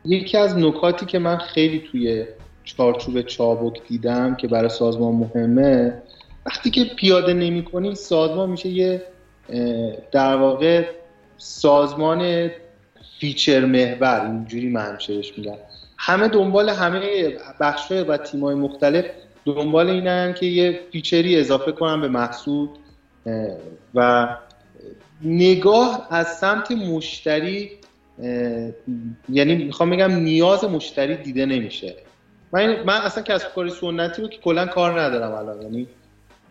یکی 0.04 0.38
از 0.38 0.58
نکاتی 0.58 1.06
که 1.06 1.18
من 1.18 1.36
خیلی 1.36 1.82
توی 1.92 2.26
چارچوب 2.64 3.22
چابک 3.22 3.88
دیدم 3.88 4.34
که 4.34 4.48
برای 4.48 4.68
سازمان 4.68 5.14
مهمه. 5.14 6.02
وقتی 6.46 6.70
که 6.70 6.84
پیاده 6.84 7.32
نمی 7.34 7.64
کنی 7.64 7.94
سازمان 7.94 8.50
میشه 8.50 8.68
یه 8.68 9.02
در 10.12 10.36
واقع 10.36 10.84
سازمان 11.36 12.50
feature 13.18 13.64
محور. 13.64 14.26
اینجوری 14.26 14.68
من 14.68 14.84
همیشه 14.84 15.20
میگم. 15.36 15.54
همه 15.98 16.28
دنبال 16.28 16.68
همه 16.68 17.28
بخش 17.60 17.92
و 17.92 18.16
تیمای 18.16 18.54
مختلف 18.54 19.04
دنبال 19.44 19.90
اینن 19.90 20.34
که 20.34 20.46
یه 20.46 20.80
feature 20.92 21.34
ی 21.34 21.40
اضافه 21.40 21.72
کنن 21.72 22.00
به 22.00 22.08
محصول 22.08 22.68
و 23.94 24.28
نگاه 25.22 26.06
از 26.10 26.38
سمت 26.38 26.70
مشتری 26.70 27.70
یعنی 29.28 29.54
می‌خوام 29.54 29.90
بگم 29.90 30.14
نیاز 30.14 30.64
مشتری 30.64 31.16
دیده 31.16 31.46
نمیشه. 31.46 31.96
من, 32.54 32.82
من 32.82 32.94
اصلا 32.94 33.22
کسب 33.22 33.54
کاری 33.54 33.70
سنتی 33.70 34.22
رو 34.22 34.28
که 34.28 34.38
کلا 34.38 34.66
کار 34.66 35.00
ندارم 35.00 35.32
الان. 35.32 35.62
یعنی 35.62 35.86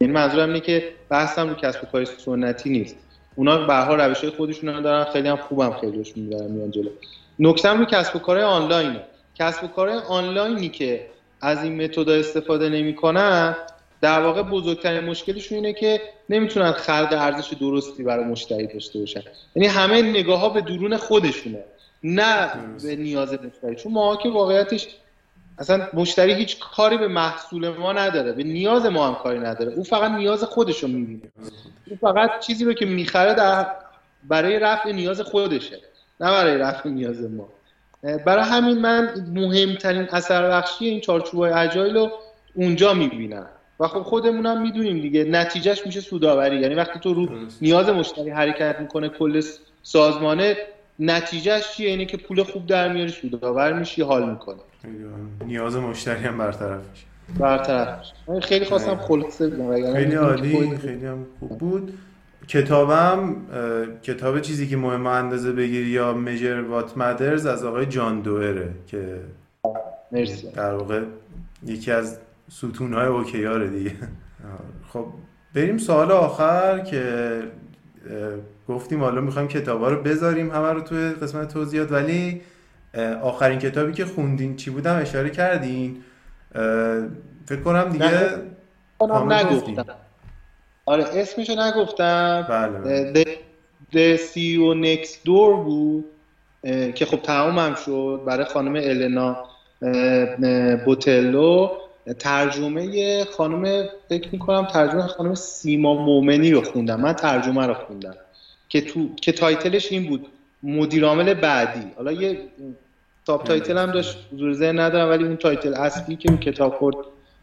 یعنی 0.01 0.13
منظورم 0.13 0.47
اینه 0.47 0.59
که 0.59 0.91
بحثم 1.09 1.49
رو 1.49 1.55
کسب 1.55 1.91
کاری 1.91 2.05
سنتی 2.05 2.69
نیست. 2.69 2.95
اونا 3.35 3.57
به 3.67 3.73
هر 3.73 4.07
روش 4.07 4.21
های 4.21 4.29
خودشون 4.29 4.81
دارن 4.81 5.03
خیلی 5.03 5.27
هم 5.27 5.35
خوبم 5.35 5.73
خیلیش 5.81 6.17
می‌برن 6.17 6.51
میان 6.51 6.71
جلو. 6.71 6.89
نکتم 7.39 7.79
رو 7.79 7.85
کسب 7.85 8.15
و 8.15 8.19
کار 8.19 8.39
آنلاینه. 8.39 9.01
کسب 9.35 9.63
و 9.63 9.67
کار 9.67 9.89
آنلاینی 9.89 10.69
که 10.69 11.05
از 11.41 11.63
این 11.63 11.83
متد 11.83 12.09
استفاده 12.09 12.69
نمی‌کنن 12.69 13.55
در 14.01 14.21
واقع 14.21 14.41
بزرگترین 14.41 15.03
مشکلشون 15.03 15.55
اینه 15.55 15.73
که 15.73 16.01
نمی‌تونن 16.29 16.71
خلق 16.71 17.09
ارزش 17.11 17.53
درستی 17.53 18.03
برای 18.03 18.25
مشتری 18.25 18.67
داشته 18.67 18.99
باشن. 18.99 19.21
یعنی 19.55 19.67
همه 19.67 20.01
نگاه 20.01 20.39
ها 20.39 20.49
به 20.49 20.61
درون 20.61 20.97
خودشونه 20.97 21.63
نه 22.03 22.51
به 22.83 22.95
نیاز 22.95 23.33
مشتری. 23.33 23.75
چون 23.75 23.91
ما 23.91 24.15
که 24.15 24.29
واقعیتش 24.29 24.87
اصلا 25.57 25.87
مشتری 25.93 26.33
هیچ 26.33 26.59
کاری 26.59 26.97
به 26.97 27.07
محصول 27.07 27.69
ما 27.69 27.93
نداره 27.93 28.31
به 28.31 28.43
نیاز 28.43 28.85
ما 28.85 29.07
هم 29.07 29.15
کاری 29.15 29.39
نداره. 29.39 29.73
او 29.73 29.83
فقط 29.83 30.11
نیاز 30.11 30.43
خودش 30.43 30.83
رو 30.83 30.89
می‌بینه. 30.89 31.31
او 31.89 31.97
فقط 32.01 32.39
چیزی 32.39 32.65
رو 32.65 32.73
که 32.73 32.85
می‌خره 32.85 33.33
در 33.33 33.67
برای 34.23 34.59
رفع 34.59 34.91
نیاز 34.91 35.21
خودشه 35.21 35.79
نه 36.19 36.31
برای 36.31 36.57
رفع 36.57 36.89
نیاز 36.89 37.21
ما. 37.21 37.49
برای 38.25 38.43
همین 38.43 38.77
من 38.79 39.25
مهمترین 39.33 40.07
اثر 40.11 40.49
بخشی 40.49 40.85
این 40.85 41.01
چارچوب 41.01 41.39
های 41.39 41.51
اجایل 41.51 41.95
رو 41.95 42.11
اونجا 42.55 42.93
می‌بینم. 42.93 43.47
و 43.79 43.87
خب 43.87 44.01
خودمونم 44.01 44.61
می‌دونیم 44.61 45.01
دیگه 45.01 45.23
نتیجهش 45.23 45.85
میشه 45.85 46.01
سوداوری 46.01 46.59
یعنی 46.59 46.75
وقتی 46.75 46.99
تو 46.99 47.13
رو 47.13 47.27
نیاز 47.61 47.89
مشتری 47.89 48.29
حرکت 48.29 48.79
می‌کنه 48.79 49.09
کل 49.09 49.41
سازمانه 49.83 50.57
نتیجهش 50.99 51.73
چیه؟ 51.75 51.89
اینه 51.89 52.05
که 52.05 52.17
پول 52.17 52.43
خوب 52.43 52.65
در 52.67 52.93
میاری 52.93 53.11
سودآور 53.11 53.73
میشی 53.73 54.01
حال 54.01 54.29
می‌کنه 54.29 54.59
نیاز 55.45 55.75
مشتری 55.75 56.23
هم 56.23 56.37
برطرف. 56.37 56.81
میشه 56.91 57.05
برطرف 57.39 57.99
خیلی 58.41 58.65
خواستم 58.65 58.95
خلاصه 58.95 59.49
بگم 59.49 59.93
خیلی 59.93 60.15
عالی 60.15 60.77
خیلی 60.77 61.05
هم 61.05 61.25
خوب 61.39 61.57
بود. 61.57 61.97
کتابم 62.47 63.35
کتاب 64.03 64.39
چیزی 64.39 64.67
که 64.67 64.77
مهم 64.77 65.07
اندازه 65.07 65.51
بگیری 65.51 65.89
یا 65.89 66.13
میجر 66.13 66.61
وات 66.61 66.97
مدرز 66.97 67.45
از 67.45 67.65
آقای 67.65 67.85
جان 67.85 68.21
دوئره 68.21 68.69
که 68.87 69.19
مرسی. 70.11 70.51
در 70.51 70.73
واقع 70.73 71.01
یکی 71.65 71.91
از 71.91 72.19
ستونهای 72.51 73.07
اوکیاره 73.07 73.67
دیگه. 73.67 73.91
خب 74.87 75.05
بریم 75.55 75.77
سوال 75.77 76.11
آخر 76.11 76.79
که 76.79 77.39
گفتیم 78.67 78.99
حالا 78.99 79.21
می‌خوایم 79.21 79.47
کتابا 79.47 79.89
رو 79.89 80.01
بذاریم 80.01 80.51
همه 80.51 80.69
رو 80.73 80.81
توی 80.81 81.09
قسمت 81.09 81.53
توضیحات 81.53 81.91
ولی 81.91 82.41
آخرین 83.23 83.59
کتابی 83.59 83.93
که 83.93 84.05
خوندین 84.05 84.55
چی 84.55 84.69
بودم؟ 84.69 84.99
اشاره 85.01 85.29
کردین. 85.29 86.03
فکر 87.45 87.61
کنم 87.65 87.89
دیگه 87.89 88.29
نگفتم. 89.27 89.85
آره 90.85 91.03
اسمشو 91.03 91.53
نگفتم. 91.61 92.45
بله 92.49 93.37
The 93.93 94.17
CEO 94.17 94.85
Next 94.85 95.13
Door 95.25 95.55
بود 95.63 96.05
که 96.95 97.05
خب 97.05 97.17
تمام 97.17 97.75
شد 97.75 98.21
برای 98.25 98.45
خانم 98.45 98.75
النا 98.75 99.37
بوتلو. 100.85 101.69
ترجمه 102.19 103.25
خانم 103.25 103.85
فکر 104.09 104.29
می‌کنم 104.31 104.65
ترجمه 104.65 105.07
خانم 105.07 105.35
سیما 105.35 105.93
مومنی 105.93 106.51
رو 106.51 106.61
خوندم. 106.61 107.01
من 107.01 107.13
ترجمه 107.13 107.67
رو 107.67 107.73
خوندم. 107.73 108.15
که 108.69 108.81
تو 108.81 109.15
که 109.15 109.31
title 109.31 109.74
ش 109.74 109.91
این 109.91 110.07
بود 110.07 110.27
مدیرعامل 110.63 111.33
بعدی. 111.33 111.91
حالا 111.95 112.11
یه 112.11 112.37
top 113.25 113.43
title 113.43 113.77
هم 113.77 113.91
داشت 113.91 114.17
حضور 114.33 114.53
ذهن 114.53 114.79
ندارم 114.79 115.09
ولی 115.09 115.23
اون 115.23 115.37
title 115.37 115.73
اصلی 115.73 116.15
که 116.15 116.29
اون 116.29 116.39
کتاب 116.39 116.73
خورد 116.73 116.95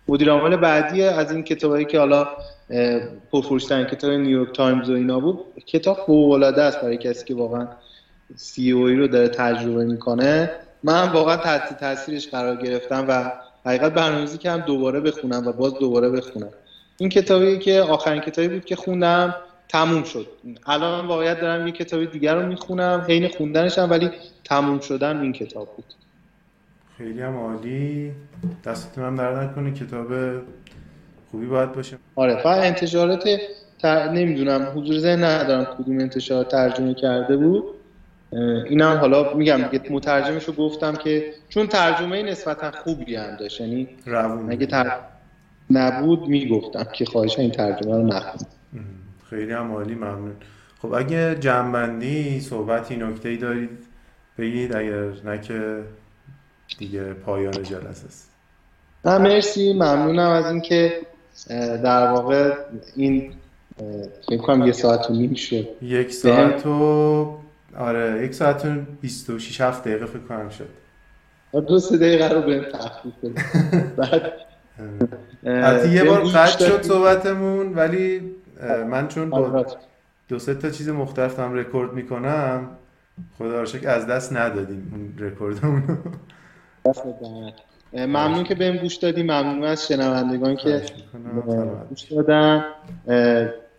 مدیرعامل 0.08 0.56
بعدی 0.56 1.02
از 1.02 1.32
این 1.32 1.42
کتابایی 1.42 1.84
که 1.84 1.98
حالا 1.98 2.28
پرفروشترین 3.32 3.86
کتاب 3.86 4.10
نیویورک 4.10 4.54
تایمز 4.54 4.90
و 4.90 4.94
اینا 4.94 5.20
بود 5.20 5.38
کتاب 5.66 5.96
فوق 6.06 6.30
العاده 6.32 6.62
است 6.62 6.80
برای 6.80 6.96
کسی 6.96 7.24
که 7.24 7.34
واقعا 7.34 7.68
سی 8.36 8.70
او 8.70 8.84
ای 8.84 8.96
رو 8.96 9.06
داره 9.06 9.28
تجربه 9.28 9.84
می‌کنه. 9.84 10.50
من 10.82 11.08
واقعا 11.08 11.36
تحت 11.36 11.80
تاثیرش 11.80 12.28
قرار 12.28 12.56
گرفتم 12.56 13.04
و 13.08 13.32
حقیقت 13.66 13.92
برنامه‌ریزی 13.92 14.38
که 14.38 14.50
هم 14.50 14.60
دوباره 14.60 15.00
بخونم 15.00 15.46
و 15.46 15.52
باز 15.52 15.74
دوباره 15.74 16.10
بخونم. 16.10 16.50
این 16.98 17.08
کتابی 17.08 17.58
که 17.58 17.80
آخرین 17.80 18.20
کتابی 18.20 18.48
بود 18.48 18.64
که 18.64 18.76
خوندم 18.76 19.34
تموم 19.70 20.02
شد. 20.02 20.26
الان 20.66 21.06
واقعیت 21.06 21.40
دارم 21.40 21.66
یه 21.66 21.72
کتابی 21.72 22.06
دیگر 22.06 22.34
رو 22.34 22.46
می‌خونم 22.46 23.04
حین 23.08 23.28
خوندنشم 23.28 23.90
ولی 23.90 24.10
تموم 24.44 24.80
شدن 24.80 25.20
این 25.20 25.32
کتاب 25.32 25.76
بود. 25.76 25.84
خیلی 26.98 27.22
هم 27.22 27.36
عالی. 27.36 28.12
دستتون 28.64 29.04
هم 29.04 29.16
در 29.16 29.44
نکنه 29.44 29.72
کتاب 29.72 30.08
خوبی 31.30 31.46
باید 31.46 31.72
باشه. 31.72 31.96
آره 32.16 32.36
فقط 32.42 32.64
انتشارات 32.64 33.28
تر... 33.78 34.12
نمی‌دونم 34.12 34.72
حضور 34.74 34.98
ذهن 34.98 35.24
ندارم 35.24 35.64
کدوم 35.64 35.98
انتشار 35.98 36.44
ترجمه 36.44 36.94
کرده 36.94 37.36
بود. 37.36 37.64
اینم 38.66 38.96
حالا 38.96 39.34
میگم 39.34 39.60
مترجمش 39.90 40.44
رو 40.44 40.52
گفتم 40.52 40.96
که 40.96 41.34
چون 41.48 41.66
ترجمه 41.66 42.22
نسبتا 42.22 42.70
خوبی 42.70 43.16
هم 43.16 43.36
داشت 43.36 43.60
یعنی 43.60 43.88
اگه 44.50 44.66
تر... 44.66 44.92
نبود 45.70 46.28
می‌گفتم 46.28 46.86
که 46.92 47.04
خواهش 47.04 47.38
این 47.38 47.50
ترجمه 47.50 47.96
رو 47.96 48.06
نخونم 48.06 48.46
خیلی 49.30 49.52
هم 49.52 49.72
عالی 49.72 49.94
ممنون. 49.94 50.36
خب 50.82 50.92
اگه 50.92 51.34
جنبندی 51.40 52.40
صحبتی 52.40 52.96
نکته 52.96 53.28
ای 53.28 53.36
دارید 53.36 53.78
بگید 54.38 54.76
اگر 54.76 55.04
نه 55.24 55.40
که 55.40 55.82
دیگه 56.78 57.12
پایان 57.12 57.62
جلسه 57.62 58.06
است. 58.06 58.30
نه 59.04 59.18
مرسی. 59.18 59.72
ممنونم 59.72 60.30
از 60.30 60.46
اینکه 60.46 60.92
در 61.84 62.12
واقع 62.12 62.54
این 62.96 63.32
فکر 64.28 64.36
کنم 64.36 64.66
یه 64.66 64.72
ساعت 64.72 65.10
و 65.10 65.12
نیم 65.12 65.34
شد. 65.34 65.68
یک 65.82 66.12
ساعت 66.12 66.66
و 66.66 67.40
آره 67.76 68.24
یک 68.24 68.34
ساعت 68.34 68.64
و 68.66 68.68
26 69.00 69.60
7 69.60 69.84
دقیقه 69.84 70.06
فکر 70.06 70.22
کنم 70.28 70.48
شد. 70.48 70.68
دو 71.52 71.78
سه 71.78 71.96
دقیقه 71.96 72.28
رو 72.28 72.42
بهم 72.42 72.64
تخفیف 72.64 73.12
بده 73.22 73.42
بعد 73.96 74.32
حتی 75.44 75.88
یه 75.88 76.04
بار 76.04 76.24
قطع 76.24 76.66
شد 76.66 76.82
صحبتمون 76.82 77.74
ولی 77.74 78.34
من 78.90 79.08
چون 79.08 79.30
با 79.30 79.66
دو 80.28 80.38
سه 80.38 80.54
تا 80.54 80.70
چیز 80.70 80.88
مختلف 80.88 81.38
هم 81.38 81.54
رکورد 81.54 81.92
می‌کنم 81.92 82.68
خدا 83.38 83.62
رو 83.62 83.68
از 83.88 84.06
دست 84.06 84.32
ندادیم 84.32 84.92
اون 84.92 85.28
رکوردمون. 85.28 85.98
ممنون 87.92 88.44
که 88.44 88.54
بهم 88.54 88.76
گوش 88.76 88.96
دادی 88.96 89.22
ممنون 89.22 89.64
از 89.64 89.88
شنوندگان 89.88 90.56
که 90.56 90.82
گوش 91.88 92.02
دادن. 92.02 92.64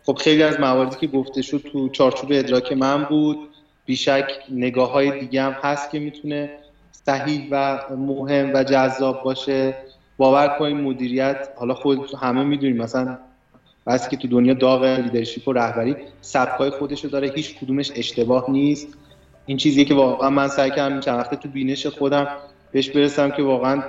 خب 0.04 0.14
خیلی 0.14 0.44
از 0.44 0.60
مواردی 0.60 0.96
که 0.96 1.08
گفته 1.08 1.42
شد 1.42 1.58
تو 1.72 1.90
چارچوب 1.90 2.30
ادراک 2.34 2.74
من 2.74 3.04
بود. 3.04 3.38
بیشک 3.86 4.32
نگاه 4.50 4.92
های 4.92 5.20
دیگه 5.20 5.42
هم 5.42 5.52
هست 5.52 5.92
که 5.92 6.00
می‌تونه 6.00 6.50
صحیح 6.92 7.48
و 7.52 7.80
مهم 7.98 8.54
و 8.54 8.64
جذاب 8.64 9.24
باشه. 9.24 9.76
باور 10.18 10.56
کنید 10.60 10.78
مدیریت 10.78 11.50
حالا 11.56 11.74
خود 11.74 12.16
همه 12.22 12.44
می‌دونیم 12.44 12.78
مثلا 12.78 13.18
بس 13.88 14.10
که 14.10 14.18
تو 14.18 14.28
دنیا 14.28 14.54
داغ 14.54 14.84
leadership 14.84 15.48
و 15.48 15.54
رهبری 15.54 15.96
سبکای 16.22 16.70
خودشو 16.70 17.08
داره 17.08 17.32
هیچ 17.36 17.60
کدومش 17.60 17.92
اشتباه 17.96 18.52
نیست. 18.52 18.88
این 19.46 19.58
چیزی 19.58 19.86
که 19.86 19.94
واقعا 19.94 20.30
من 20.30 20.48
سعی 20.48 20.72
کردم 20.72 21.00
چند 21.00 21.20
وقته 21.20 21.36
تو 21.36 21.50
بینش 21.50 21.88
خودم 21.88 22.28
بهش 22.72 22.90
برسم 22.90 23.32
که 23.32 23.44
واقعا 23.44 23.84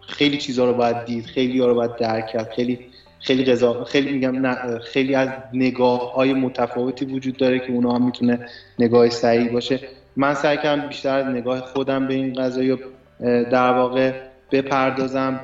خیلی 0.00 0.38
چیزها 0.38 0.64
رو 0.64 0.74
باید 0.74 1.04
دید 1.04 1.24
خیلی 1.24 1.60
ها 1.60 1.66
رو 1.66 1.74
باید 1.74 1.96
درک 1.96 2.26
کرد 2.26 2.50
خیلی 2.50 2.78
خیلی 3.20 3.44
قضا 3.44 3.84
خیلی 3.84 4.12
میگم 4.12 4.46
نه 4.46 4.78
خیلی 4.78 5.14
از 5.14 5.28
نگاه 5.52 6.14
های 6.14 6.34
متفاوتی 6.34 7.04
وجود 7.04 7.36
داره 7.36 7.58
که 7.58 7.72
اونا 7.72 7.92
هم 7.92 8.04
می‌تونه 8.04 8.46
نگاه 8.78 9.08
صحیح 9.10 9.52
باشه. 9.52 9.80
من 10.16 10.34
سعی 10.34 10.56
کردم 10.56 10.88
بیشتر 10.88 11.18
از 11.18 11.26
نگاه 11.26 11.60
خودم 11.60 12.06
به 12.06 12.14
این 12.14 12.34
قضایی 12.34 12.78
در 13.20 13.72
واقع 13.72 14.12
بپردازم 14.52 15.40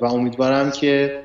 و 0.00 0.04
امیدوارم 0.04 0.70
که 0.70 1.20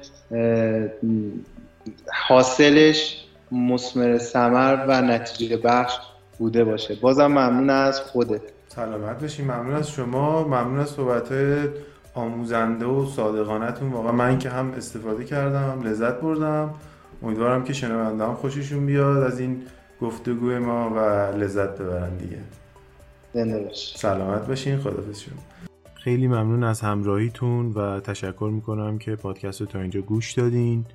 حاصلش 2.28 3.26
مسمر 3.52 4.18
سمر 4.18 4.86
و 4.88 5.02
نتیجه 5.02 5.58
بخش 5.58 5.94
بوده 6.38 6.64
باشه. 6.64 6.96
بازم 6.96 7.28
ممنون 7.28 7.70
از 7.70 8.02
خوده 8.02 8.42
سلامت 8.68 9.22
باشین 9.22 9.46
ممنون 9.46 9.74
از 9.74 9.92
شما. 9.92 10.44
ممنون 10.44 10.80
از 10.80 10.90
صحبت 10.90 11.34
آموزنده 12.14 12.86
و 12.86 13.06
صادقانتون 13.06 13.92
واقعا 13.92 14.12
من 14.12 14.40
که 14.40 14.50
هم 14.50 14.72
استفاده 14.72 15.24
کردم 15.24 15.82
لذت 15.84 16.22
بردم. 16.22 16.74
امیدوارم 17.24 17.64
که 17.64 17.74
شنونده 17.74 18.24
هم 18.24 18.34
خوششون 18.34 18.86
بیاد 18.86 19.24
از 19.24 19.40
این 19.40 19.62
گفتگوی 20.02 20.58
ما 20.58 20.90
و 20.90 21.00
لذت 21.38 21.78
ببرن 21.78 22.18
دیگه. 22.18 22.40
سلامت 23.96 24.48
باشین. 24.48 24.78
خدافظ 24.78 25.20
شما. 25.20 25.40
خیلی 25.96 26.28
ممنون 26.28 26.64
از 26.64 26.82
همراهیتون 26.82 27.72
و 27.72 28.00
تشکر 28.00 28.50
می‌کنم 28.54 28.98
که 28.98 29.16
پادکست 29.16 29.62
رو 29.62 29.68
تا 29.68 29.80
اینجا 29.80 30.02
گوش 30.02 30.32
دادین. 30.32 30.86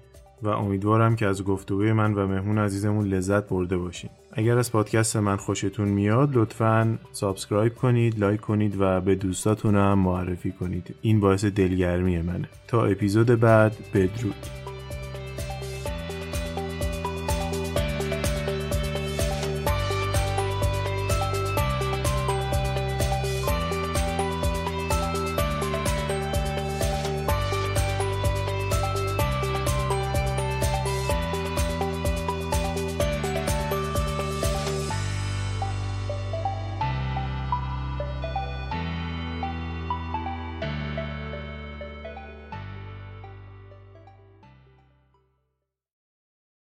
و 0.42 0.48
امیدوارم 0.48 1.16
که 1.16 1.26
از 1.26 1.44
گفتگوی 1.44 1.92
من 1.92 2.14
و 2.14 2.26
مهمون 2.26 2.58
عزیزمون 2.58 3.08
لذت 3.08 3.48
برده 3.48 3.76
باشین. 3.76 4.10
اگر 4.32 4.58
از 4.58 4.72
پادکست 4.72 5.16
من 5.16 5.36
خوشتون 5.36 5.88
میاد 5.88 6.36
لطفا 6.36 6.98
subscribe 7.12 7.74
کنید 7.74 8.18
like 8.18 8.40
کنید 8.40 8.76
و 8.80 9.00
به 9.00 9.14
دوستاتون 9.14 9.74
هم 9.74 9.98
معرفی 9.98 10.52
کنید. 10.52 10.94
این 11.02 11.20
باعث 11.20 11.44
دلگرمی 11.44 12.22
منه. 12.22 12.48
تا 12.68 12.84
اپیزود 12.84 13.26
بعد 13.26 13.76
بدرود. 13.94 14.67